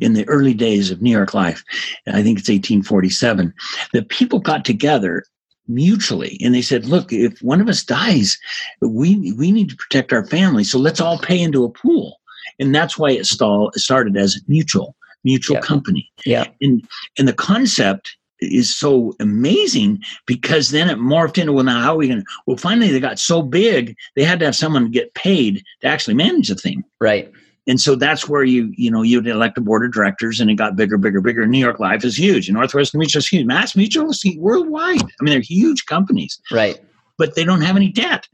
[0.00, 1.62] in the early days of new york life
[2.06, 3.52] i think it's 1847
[3.92, 5.24] the people got together
[5.66, 8.38] mutually and they said look if one of us dies
[8.80, 12.18] we we need to protect our family so let's all pay into a pool
[12.58, 14.94] and that's why it stall, started as mutual
[15.24, 15.60] mutual Yeah.
[15.62, 16.82] company Yeah, and
[17.18, 21.96] and the concept is so amazing because then it morphed into well now how are
[21.96, 25.12] we going to well finally they got so big they had to have someone get
[25.14, 26.84] paid to actually manage the thing.
[27.00, 27.30] Right.
[27.66, 30.54] and so that's where you you know you'd elect a board of directors and it
[30.54, 31.46] got bigger bigger bigger.
[31.46, 32.48] New york life is huge.
[32.48, 33.46] And northwestern mutual is huge.
[33.46, 35.02] Mass mutual is huge worldwide.
[35.02, 36.40] I mean they're huge companies.
[36.52, 36.80] Right.
[37.18, 38.28] but they don't have any debt.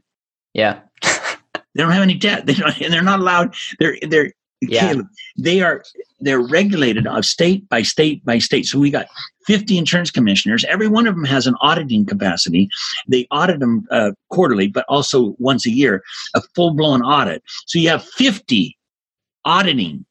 [0.53, 0.79] Yeah.
[1.03, 2.45] they don't have any debt.
[2.45, 4.31] They don't, and they're not allowed they're they're
[4.69, 4.91] Yeah.
[4.91, 5.83] Caleb, they are
[6.19, 8.65] they're regulated of state by state by state.
[8.65, 9.07] So we got
[9.47, 10.65] 50 insurance commissioners.
[10.65, 12.69] Every one of them has an auditing capacity.
[13.07, 17.43] They audit them uh, quarterly, but also once a year, a full blown audit.
[17.65, 18.77] So you have 50
[19.43, 20.05] auditing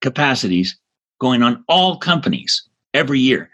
[0.00, 0.78] capacities
[1.20, 3.50] going on all companies every year.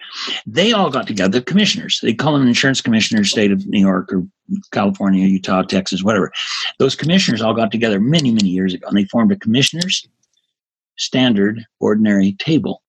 [0.47, 2.01] They all got together, the commissioners.
[2.03, 4.27] They call them insurance commissioners, state of New York or
[4.73, 6.33] California, Utah, Texas, whatever.
[6.79, 10.07] Those commissioners all got together many, many years ago, and they formed a commissioners
[10.97, 12.83] standard ordinary table.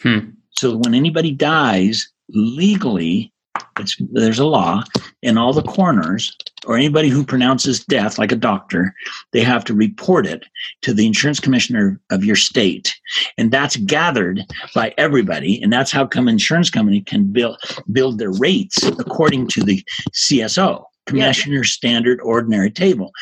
[0.00, 0.30] Hmm.
[0.50, 3.32] So when anybody dies legally,
[3.78, 4.82] it's, there's a law,
[5.22, 6.36] and all the coroners
[6.66, 8.94] or anybody who pronounces death, like a doctor,
[9.32, 10.44] they have to report it
[10.82, 12.94] to the insurance commissioner of your state,
[13.38, 14.42] and that's gathered
[14.74, 17.56] by everybody, and that's how come insurance company can build
[17.90, 19.82] build their rates according to the
[20.12, 20.84] CSO.
[21.06, 23.12] Commissioner Standard Ordinary Table,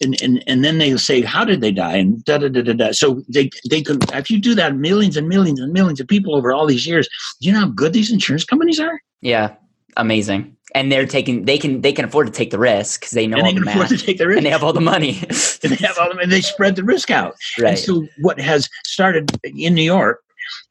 [0.00, 2.72] and, and and then they say how did they die and da da da da
[2.72, 2.92] da.
[2.92, 6.36] So they they could if you do that millions and millions and millions of people
[6.36, 7.08] over all these years,
[7.40, 9.00] do you know how good these insurance companies are?
[9.20, 9.54] Yeah.
[9.96, 10.56] Amazing.
[10.74, 11.46] And they're taking.
[11.46, 11.80] They can.
[11.80, 13.68] They can afford to take the risk because they know and all they the can
[13.68, 14.36] afford math, to take the risk.
[14.36, 15.18] and they have all the money.
[15.62, 17.36] and they have all the, and they spread the risk out.
[17.56, 17.78] And right.
[17.78, 20.22] so what has started in New York,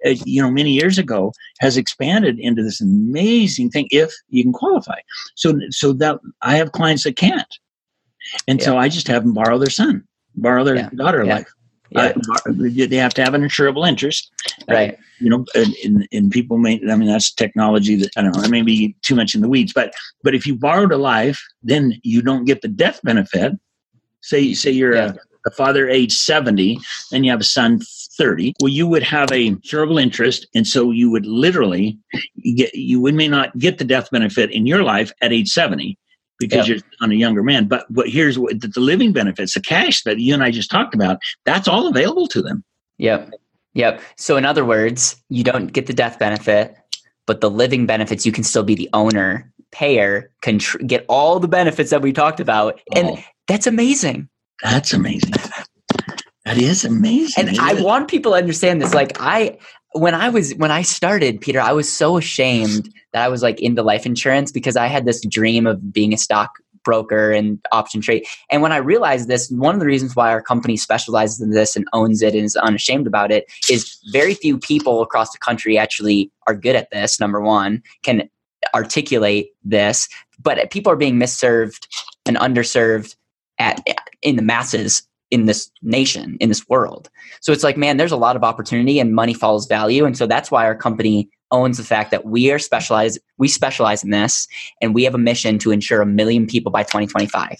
[0.06, 3.88] uh, you know, many years ago, has expanded into this amazing thing.
[3.92, 5.00] If you can qualify,
[5.36, 7.54] so so that I have clients that can't,
[8.48, 10.04] and so I just have them borrow their son,
[10.36, 10.90] borrow their Yeah.
[10.96, 11.36] daughter Yeah.
[11.36, 11.52] life.
[11.90, 12.14] Yeah.
[12.46, 14.30] Uh, they have to have an insurable interest,
[14.70, 14.98] Uh, right.
[15.20, 18.44] you know, and, and, and people may, I mean, that's technology that, I don't know,
[18.44, 21.42] I may be too much in the weeds, but, but if you borrowed a life,
[21.64, 23.54] then you don't get the death benefit.
[24.20, 25.14] Say, say you're Yeah.
[25.14, 26.80] a, a father age 70
[27.12, 27.80] and you have a son
[28.18, 28.54] 30.
[28.62, 30.48] Well, you would have a insurable interest.
[30.56, 31.98] And so you would literally
[32.56, 35.98] get, you would may not get the death benefit in your life at age 70,
[36.40, 36.78] because Yep.
[36.78, 37.66] you're on a younger man.
[37.68, 40.70] But what here's what the, the living benefits, the cash that you and I just
[40.70, 42.64] talked about, that's all available to them.
[42.98, 43.32] Yep.
[43.74, 44.02] Yep.
[44.18, 46.76] So in other words, you don't get the death benefit,
[47.28, 51.48] but the living benefits you can still be the owner, payer, contr- get all the
[51.48, 54.30] benefits that we talked about, and Oh, that's amazing.
[54.64, 55.34] That's amazing.
[56.46, 57.50] That is amazing.
[57.50, 58.94] And I want people to understand this.
[58.94, 59.58] Like I,
[59.94, 63.62] when I was when I started, Peter, I was so ashamed that I was like
[63.62, 66.52] into life insurance because I had this dream of being a stock
[66.84, 68.26] broker and option trade.
[68.50, 71.76] And when I realized this, one of the reasons why our company specializes in this
[71.76, 75.78] and owns it and is unashamed about it is very few people across the country
[75.78, 77.20] actually are good at this.
[77.20, 78.30] Number one, can
[78.74, 80.08] articulate this,
[80.42, 81.90] but people are being misserved
[82.26, 83.18] and underserved
[83.60, 83.82] at
[84.22, 87.10] in the masses in this nation in this world.
[87.42, 90.06] So it's like man there's a lot of opportunity and money follows value.
[90.06, 94.04] And so that's why our company owns the fact that we are specialized we specialize
[94.04, 94.48] in this
[94.82, 97.52] and we have a mission to ensure a million people by 2025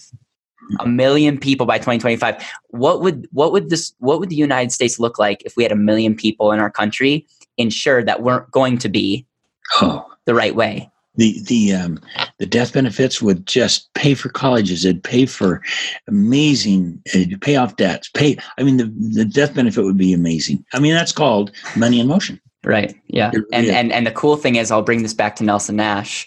[0.70, 0.96] a mm-hmm.
[0.96, 5.18] million people by 2025 what would what would this what would the united states look
[5.18, 8.88] like if we had a million people in our country insured that weren't going to
[8.88, 9.26] be
[9.80, 12.00] oh, the right way the the um,
[12.38, 14.84] the death benefits would just pay for colleges.
[14.84, 15.60] It'd pay for
[16.06, 17.02] amazing.
[17.06, 18.08] It'd pay off debts.
[18.08, 18.38] Pay.
[18.56, 20.64] I mean, the the death benefit would be amazing.
[20.72, 22.40] I mean, that's called money in motion.
[22.64, 22.94] Right.
[23.08, 23.30] Yeah.
[23.32, 25.76] It And really- and and the cool thing is I'll bring this back to Nelson
[25.76, 26.26] Nash.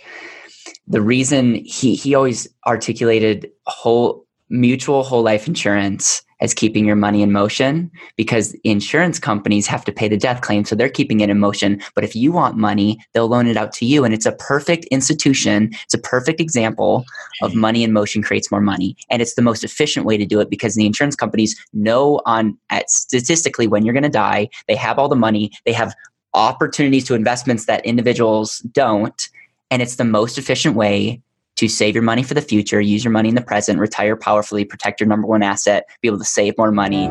[0.88, 7.21] The reason he he always articulated whole mutual whole life insurance as keeping your money
[7.21, 11.30] in motion because insurance companies have to pay the death claim so they're keeping it
[11.30, 11.82] in motion.
[11.95, 14.04] But if you want money they'll loan it out to you.
[14.04, 15.71] And it's a perfect institution.
[15.84, 17.06] It's a perfect example
[17.41, 18.95] of money in motion creates more money.
[19.10, 22.58] And it's the most efficient way to do it because the insurance companies know on
[22.69, 24.49] at statistically when you're going to die.
[24.67, 25.51] They have all the money.
[25.65, 25.93] They have
[26.34, 29.30] opportunities to investments that individuals don't.
[29.69, 31.21] And it's the most efficient way
[31.57, 34.65] to save your money for the future use your money in the present retire powerfully
[34.65, 37.07] protect your number one asset be able to save more money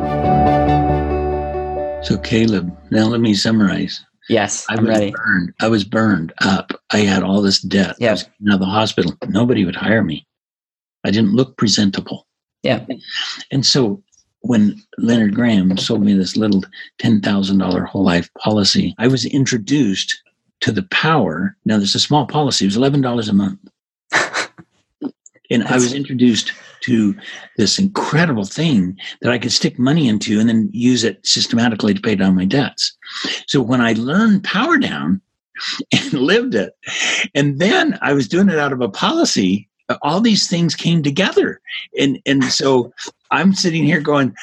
[2.03, 4.05] So, Caleb, now let me summarize.
[4.31, 5.53] yes I i'm was ready burned.
[5.61, 6.73] I was burned up.
[6.93, 7.97] I had all this debt.
[7.99, 8.13] Yeah.
[8.13, 9.13] Was out the hospital.
[9.29, 10.27] Nobody would hire me.
[11.05, 12.27] I didn't look presentable.
[12.63, 12.85] Yeah.
[13.51, 14.03] And so
[14.41, 16.63] when Leonard Graham sold me this little
[17.03, 20.19] $10,000 whole life policy, I was introduced
[20.61, 21.55] to the power.
[21.67, 23.61] Now, there's a small policy, it was $11 a month.
[25.51, 27.17] And I was introduced to
[27.57, 32.01] this incredible thing that I could stick money into and then use it systematically to
[32.01, 32.97] pay down my debts.
[33.49, 35.21] So when I learned Power Down
[35.93, 36.73] and lived it,
[37.35, 39.69] and then I was doing it out of a policy,
[40.03, 41.61] all these things came together.
[41.99, 42.93] And and so
[43.31, 44.35] I'm sitting here going,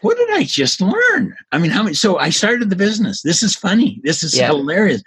[0.00, 1.34] what did I just learn?
[1.52, 1.94] I mean, how many?
[1.94, 3.22] So I started the business.
[3.22, 4.00] This is funny.
[4.02, 4.48] This is Yeah.
[4.48, 5.02] hilarious.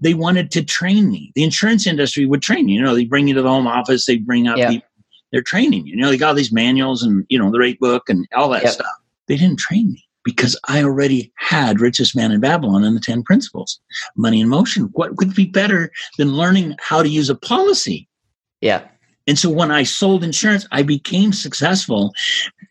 [0.00, 1.32] They wanted to train me.
[1.34, 2.76] The insurance industry would train you.
[2.76, 4.06] You know, they bring you to the home office.
[4.06, 4.70] They bring out Yeah.
[4.70, 4.88] people.
[5.32, 5.96] They're training you.
[5.96, 8.48] You know, they got all these manuals and you know the rate book and all
[8.50, 8.72] that Yep.
[8.74, 8.86] stuff.
[9.26, 13.24] They didn't train me because I already had Richest Man in Babylon and the Ten
[13.24, 13.80] Principles,
[14.16, 14.84] Money in Motion.
[14.92, 18.08] What could be better than learning how to use a policy?
[18.62, 18.80] yeah
[19.26, 22.12] And so when I sold insurance, I became successful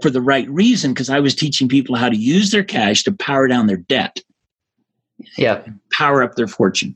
[0.02, 3.12] for the right reason because I was teaching people how to use their cash to
[3.12, 4.22] power down their debt,
[5.38, 6.96] yeah power up their fortune.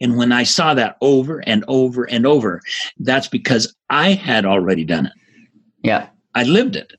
[0.00, 2.60] And when I saw that over and over and over,
[2.98, 5.12] that's because I had already done it.
[5.82, 6.92] yeah I lived it.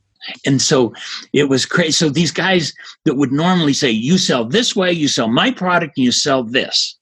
[0.45, 0.93] And so
[1.33, 1.91] it was crazy.
[1.91, 2.73] So these guys
[3.05, 6.43] that would normally say, you sell this way, you sell my product, and you sell
[6.43, 6.97] this.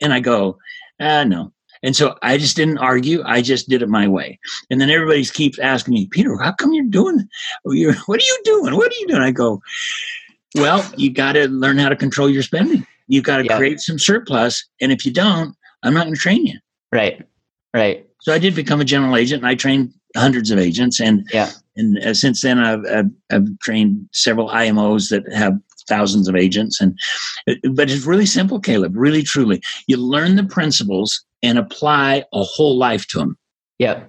[0.00, 0.58] And I go,
[1.00, 1.52] ah, no.
[1.82, 3.22] And so I just didn't argue.
[3.24, 4.38] I just did it my way.
[4.70, 7.26] And then everybody keeps asking me, Peter, how come you're doing?
[7.64, 8.74] You're, what are you doing?
[8.76, 9.22] What are you doing?
[9.22, 9.62] I go,
[10.56, 12.86] well, you got to learn how to control your spending.
[13.08, 13.56] You've got to Yeah.
[13.56, 14.64] create some surplus.
[14.80, 16.58] And if you don't, I'm not going to train you.
[16.92, 17.24] right
[17.72, 21.00] right So I did become a general agent, and I trained hundreds of agents.
[21.00, 21.50] And Yeah.
[21.76, 25.56] and uh, since then, I've, I've I've trained several IMOs that have
[25.90, 26.80] thousands of agents.
[26.80, 26.98] And
[27.48, 28.96] uh, but it's really simple, Caleb.
[28.96, 33.36] Really, truly, you learn the principles and apply a whole life to them.
[33.78, 34.04] yeah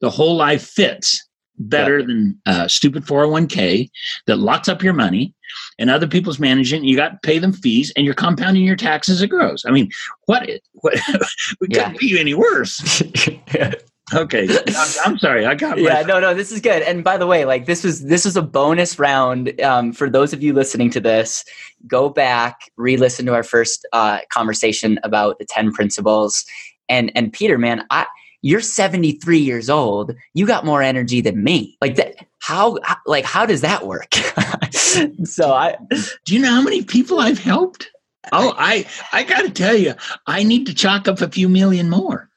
[0.00, 1.26] The whole life fits
[1.62, 3.90] better than uh, stupid 401k
[4.26, 5.34] that locks up your money
[5.78, 6.84] and other people's managing.
[6.84, 9.62] You got to pay them fees, and you're compounding your taxes as it grows.
[9.66, 9.90] I mean,
[10.26, 10.48] what?
[10.82, 10.94] What?
[11.60, 11.84] we Yeah.
[11.84, 13.02] couldn't be any worse.
[14.12, 15.46] Okay, I'm, I'm sorry.
[15.46, 18.04] I got yeah no no this is good and by the way like this was
[18.04, 21.44] this was a bonus round um, for those of you listening to this
[21.86, 26.44] go back re-listen to our first uh, conversation about the 10 principles
[26.88, 28.06] and and peter man i
[28.42, 33.24] you're 73 years old you got more energy than me like that how how- like
[33.24, 34.12] how does that work
[35.24, 35.76] so i
[36.24, 37.90] Do you know how many people I've helped?
[38.32, 39.94] Oh, I I got to tell you,
[40.26, 42.29] I need to chalk up a few million more.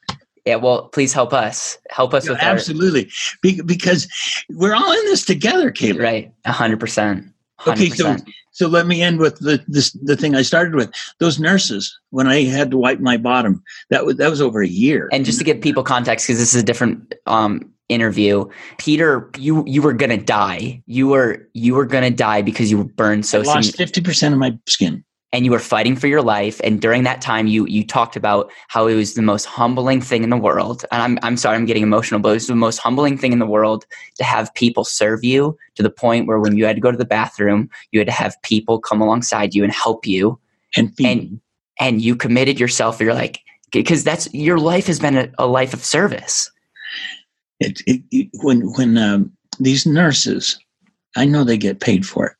[0.46, 1.78] Yeah, well, please help us.
[1.90, 3.10] Help us Yeah, with our, absolutely,
[3.42, 4.08] Be- because
[4.50, 6.02] we're all in this together, Caleb.
[6.02, 6.34] right.
[6.46, 7.26] A hundred percent.
[7.66, 8.18] Okay, so
[8.52, 10.92] so let me end with the this the thing I started with.
[11.20, 14.68] Those nurses, when I had to wipe my bottom, that was that was over a
[14.68, 15.08] year.
[15.14, 18.46] and just to give people context, because this is a different um, interview,
[18.80, 20.84] Peter, you you were gonna die.
[20.88, 24.02] You were you were gonna die because you were burned I so lost sign- fifty
[24.02, 25.06] percent of my skin.
[25.34, 26.62] And you were fighting for your life.
[26.64, 30.24] And during that time, you you talked about how it was the most humbling thing
[30.24, 30.86] in the world.
[30.92, 33.40] And I'm I'm sorry, I'm getting emotional, but it was the most humbling thing in
[33.40, 36.82] the world to have people serve you to the point where when you had to
[36.82, 40.40] go to the bathroom, you had to have people come alongside you and help you.
[40.78, 41.08] and feed.
[41.08, 41.42] And
[41.80, 43.02] and you committed yourself.
[43.02, 46.50] You're like because that's your life has been a, a life of service.
[47.60, 50.60] it, it, it, when when um, these nurses,
[51.16, 52.34] I know they get paid for it,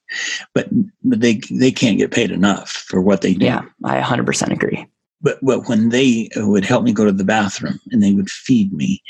[0.54, 0.68] but
[1.04, 3.46] but they they can't get paid enough for what they do.
[3.46, 4.86] Yeah, I 100% agree.
[5.22, 8.74] But but when they would help me go to the bathroom and they would feed
[8.74, 9.02] me,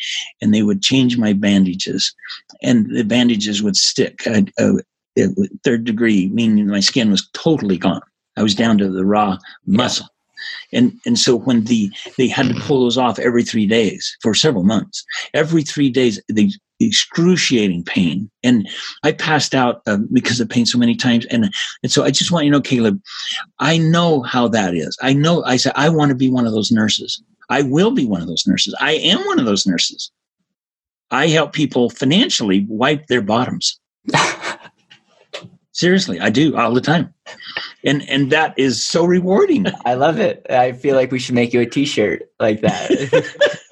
[0.42, 2.14] and they would change my bandages,
[2.62, 4.28] and the bandages would stick.
[4.28, 4.74] I, uh,
[5.16, 5.32] it,
[5.64, 8.02] third degree, meaning my skin was totally gone.
[8.36, 10.08] I was down to the raw muscle.
[10.74, 14.34] And and so when the they had to pull those off every three days for
[14.34, 16.52] several months, every three days the
[16.86, 18.68] excruciating pain, and
[19.04, 21.26] I passed out uh, because of pain so many times.
[21.28, 23.02] And and so I just want you to know, Caleb,
[23.60, 24.98] I know how that is.
[25.02, 25.44] I know.
[25.44, 27.22] I said I want to be one of those nurses.
[27.50, 28.76] I will be one of those nurses.
[28.80, 30.12] I am one of those nurses.
[31.12, 33.80] I help people financially wipe their bottoms.
[35.72, 37.14] Seriously, I do all the time,
[37.84, 39.66] and and that is so rewarding.
[39.86, 40.46] I love it.
[40.50, 43.60] I feel like we should make you a T-shirt like that.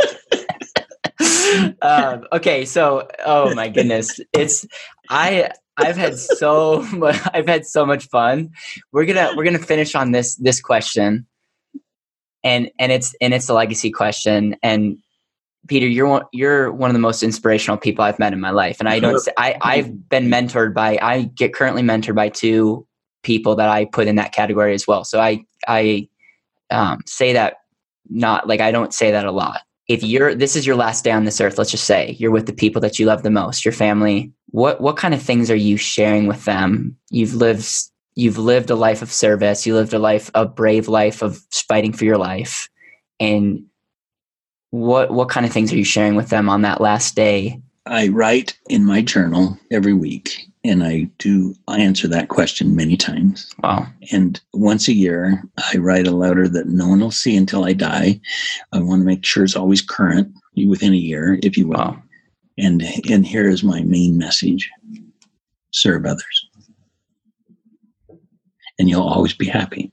[1.82, 4.66] um, okay, so oh my goodness, it's
[5.10, 8.52] I I've had so much I've had so much fun.
[8.92, 11.26] We're gonna we're gonna finish on this this question,
[12.44, 14.56] and and it's and it's a legacy question.
[14.64, 14.98] And
[15.68, 18.78] Peter, you're one, you're one of the most inspirational people I've met in my life,
[18.80, 22.88] and I don't I I've been mentored by I get currently mentored by two
[23.24, 25.04] people that I put in that category as well.
[25.04, 26.08] So I I
[26.70, 27.58] um, say that
[28.10, 29.62] not like I don't say that a lot.
[29.92, 32.46] If you're this is your last day on this earth, let's just say you're with
[32.46, 34.32] the people that you love the most, your family.
[34.52, 36.96] What what kind of things are you sharing with them?
[37.10, 37.68] You've lived
[38.16, 39.66] you've lived a life of service.
[39.66, 42.70] You lived a life a brave life of fighting for your life,
[43.20, 43.66] and
[44.70, 47.62] what what kind of things are you sharing with them on that last day?
[47.86, 52.96] I write in my journal every week, and I do I answer that question many
[52.96, 53.54] times.
[53.64, 53.88] Wow.
[54.12, 55.44] And once a year,
[55.74, 58.20] I write a letter that no one will see until I die.
[58.72, 60.32] I want to make sure it's always current
[60.68, 61.78] within a year, if you will.
[61.78, 62.04] Wow.
[62.58, 64.70] And and here is my main message:
[65.72, 66.50] serve others,
[68.78, 69.92] and you'll always be happy.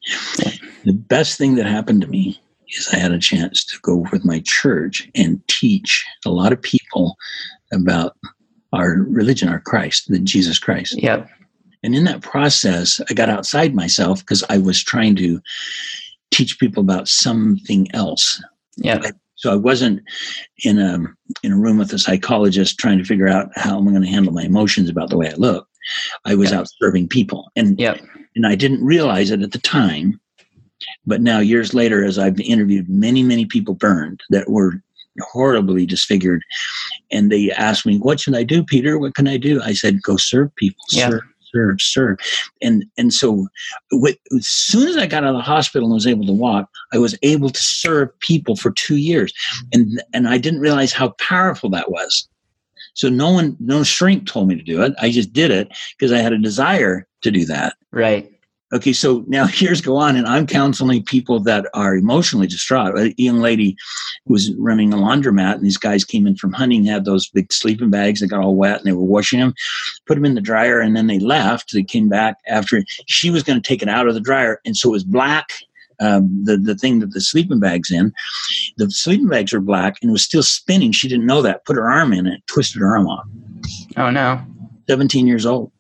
[0.85, 2.41] The best thing that happened to me
[2.77, 6.61] is I had a chance to go with my church and teach a lot of
[6.61, 7.17] people
[7.73, 8.17] about
[8.73, 11.01] our religion, our Christ, the Jesus Christ.
[11.03, 11.29] Yep.
[11.83, 15.41] And in that process, I got outside myself because I was trying to
[16.31, 18.43] teach people about something else.
[18.77, 19.11] Yeah.
[19.37, 20.03] So I wasn't
[20.65, 20.99] in a
[21.45, 24.33] in a room with a psychologist trying to figure out how I'm going to handle
[24.33, 25.69] my emotions about the way I look.
[26.25, 26.61] I was Yeah.
[26.61, 28.01] out serving people, and Yep.
[28.35, 30.21] and I didn't realize it at the time.
[31.07, 34.83] But now, years later, as I've interviewed many, many people burned that were
[35.21, 36.43] horribly disfigured,
[37.11, 38.99] and they asked me, "What should I do, Peter?
[38.99, 41.11] What can I do?" I said, "Go serve people, Yeah.
[41.11, 42.19] serve, serve, serve."
[42.63, 43.49] And and so,
[43.93, 46.69] with, as soon as I got out of the hospital and was able to walk,
[46.93, 49.33] I was able to serve people for two years,
[49.73, 52.29] and and I didn't realize how powerful that was.
[52.95, 54.93] So no one, no shrink told me to do it.
[55.01, 57.75] I just did it because I had a desire to do that.
[57.93, 58.29] Right.
[58.73, 62.99] Okay, so now years go on, and I'm counseling people that are emotionally distraught.
[62.99, 63.77] A young lady
[64.27, 67.91] was running a laundromat, and these guys came in from hunting, had those big sleeping
[67.91, 69.55] bags that got all wet, and they were washing them,
[70.07, 71.73] put them in the dryer, and then they left.
[71.73, 74.77] They came back after she was going to take it out of the dryer, and
[74.77, 75.53] so it was black.
[76.01, 78.13] Um, the the thing that the sleeping bags in,
[78.77, 80.93] the sleeping bags were black, and it was still spinning.
[80.93, 81.65] She didn't know that.
[81.65, 83.27] Put her arm in it, twisted her arm off.
[83.97, 84.41] Oh no.
[84.89, 85.71] 17 years old.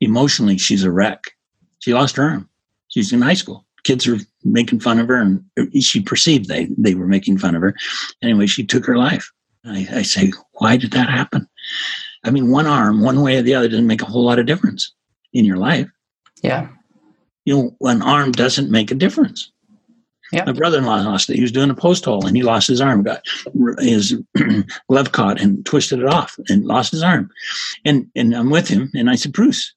[0.00, 1.22] Emotionally, she's a wreck.
[1.82, 2.48] She lost her arm.
[2.88, 3.66] She's in high school.
[3.82, 5.44] Kids are making fun of her, and
[5.82, 7.74] she perceived they they were making fun of her.
[8.22, 9.30] Anyway, she took her life.
[9.64, 11.48] I, I say, why did that happen?
[12.24, 14.46] I mean, one arm, one way or the other, doesn't make a whole lot of
[14.46, 14.92] difference
[15.32, 15.88] in your life.
[16.42, 16.68] Yeah.
[17.44, 19.50] You know, one arm doesn't make a difference.
[20.32, 20.44] Yeah.
[20.44, 21.36] My brother-in-law lost it.
[21.36, 23.02] He was doing a post hole and he lost his arm.
[23.02, 23.26] Got
[23.80, 24.16] his
[24.88, 27.28] glove caught and twisted it off and lost his arm.
[27.84, 29.74] And and I'm with him and I said, Bruce,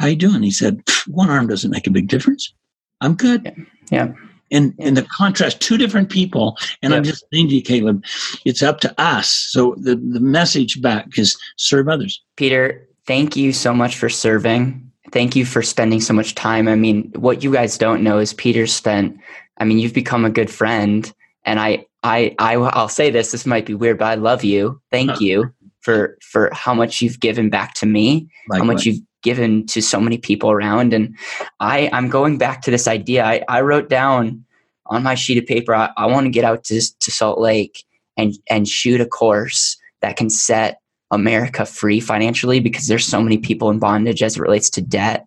[0.00, 0.42] how you doing?
[0.42, 2.52] He said, one arm doesn't make a big difference.
[3.00, 3.54] I'm good.
[3.90, 4.12] Yeah.
[4.50, 6.58] And and the contrast, two different people.
[6.82, 8.04] And I'm just saying to you, Caleb,
[8.44, 9.28] it's up to us.
[9.30, 12.20] So the, the message back is serve others.
[12.36, 14.90] Peter, thank you so much for serving.
[15.12, 16.66] Thank you for spending so much time.
[16.66, 19.16] I mean, what you guys don't know is Peter spent,
[19.58, 21.12] I mean, you've become a good friend.
[21.44, 23.30] And I I, I I'll say this.
[23.30, 24.80] This might be weird, but I love you.
[24.90, 28.58] Thank you for for how much you've given back to me, Likewise.
[28.58, 30.92] how much you've given to so many people around.
[30.92, 31.16] And
[31.60, 33.24] I I'm going back to this idea.
[33.24, 34.44] I, I wrote down
[34.86, 35.74] on my sheet of paper.
[35.74, 37.84] I, I want to get out to to Salt Lake
[38.16, 43.38] and and shoot a course that can set America free financially because there's so many
[43.38, 45.26] people in bondage as it relates to debt.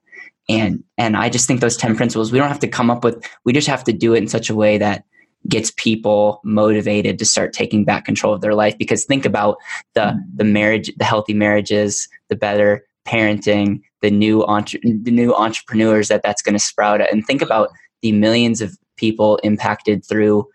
[0.49, 3.25] And and I just think those 10 principles, we don't have to come up with
[3.45, 5.05] we just have to do it in such a way that
[5.47, 9.57] gets people motivated to start taking back control of their life because think about
[9.93, 16.07] the the marriage the healthy marriages the better parenting the new entre- the new entrepreneurs
[16.07, 17.69] that that's going to sprout and think about
[18.01, 20.47] the millions of people impacted through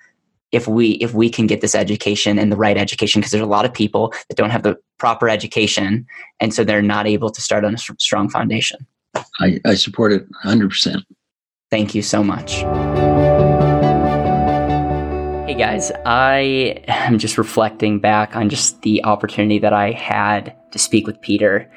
[0.53, 3.47] if we if we can get this education and the right education because there's a
[3.47, 6.07] lot of people that don't have the proper education
[6.41, 8.87] and so they're not able to start on a strong foundation.
[9.41, 11.03] I, I support it 100%
[11.71, 12.57] thank you so much.
[15.47, 20.79] Hey guys, I am just reflecting back on just the opportunity that I had to
[20.79, 21.71] speak with Peter,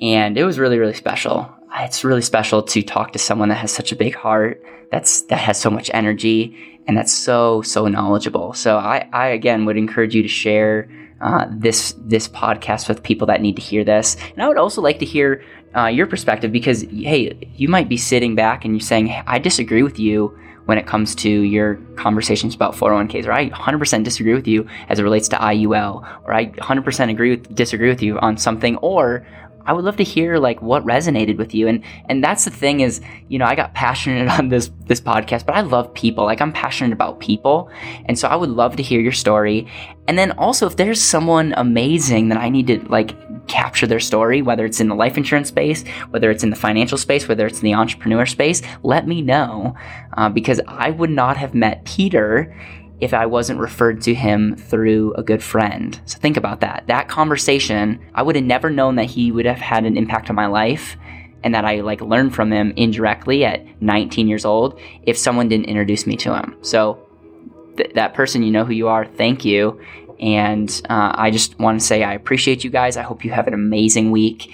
[0.00, 1.50] and it was really, really special.
[1.76, 5.38] It's really special to talk to someone that has such a big heart, that's that
[5.38, 8.52] has so much energy, and that's so so knowledgeable.
[8.52, 10.88] So I, I again would encourage you to share
[11.20, 14.80] uh, this this podcast with people that need to hear this, and I would also
[14.82, 15.42] like to hear
[15.76, 19.38] uh, your perspective because hey, you might be sitting back and you're saying, hey, I
[19.40, 24.34] disagree with you when it comes to your conversations about 401ks, or I 100% disagree
[24.34, 28.18] with you as it relates to IUL, or I 100% agree with, disagree with you
[28.20, 29.26] on something, or
[29.66, 31.68] I would love to hear like what resonated with you.
[31.68, 35.46] And and that's the thing is, you know, I got passionate on this this podcast,
[35.46, 36.24] but I love people.
[36.24, 37.70] Like I'm passionate about people.
[38.06, 39.66] And so I would love to hear your story.
[40.06, 43.14] And then also if there's someone amazing that I need to like
[43.46, 46.98] capture their story, whether it's in the life insurance space, whether it's in the financial
[46.98, 49.74] space, whether it's in the entrepreneur space, let me know.
[50.16, 52.54] Uh, because I would not have met Peter
[53.04, 56.00] if I wasn't referred to him through a good friend.
[56.06, 56.84] So think about that.
[56.86, 60.36] That conversation, I would have never known that he would have had an impact on
[60.36, 60.96] my life
[61.42, 65.66] and that I like learned from him indirectly at 19 years old if someone didn't
[65.66, 66.56] introduce me to him.
[66.62, 67.06] So
[67.76, 69.04] th- that person, you know who you are.
[69.04, 69.78] Thank you.
[70.18, 72.96] And uh, I just want to say I appreciate you guys.
[72.96, 74.50] I hope you have an amazing week.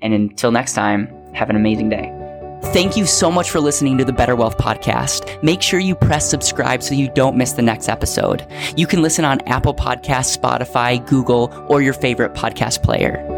[0.00, 2.21] And until next time, have an amazing day.
[2.66, 5.42] Thank you so much for listening to the Better Wealth Podcast.
[5.42, 8.46] Make sure you press subscribe so you don't miss the next episode.
[8.76, 13.31] You can listen on Apple Podcasts, Spotify, Google, or your favorite podcast player.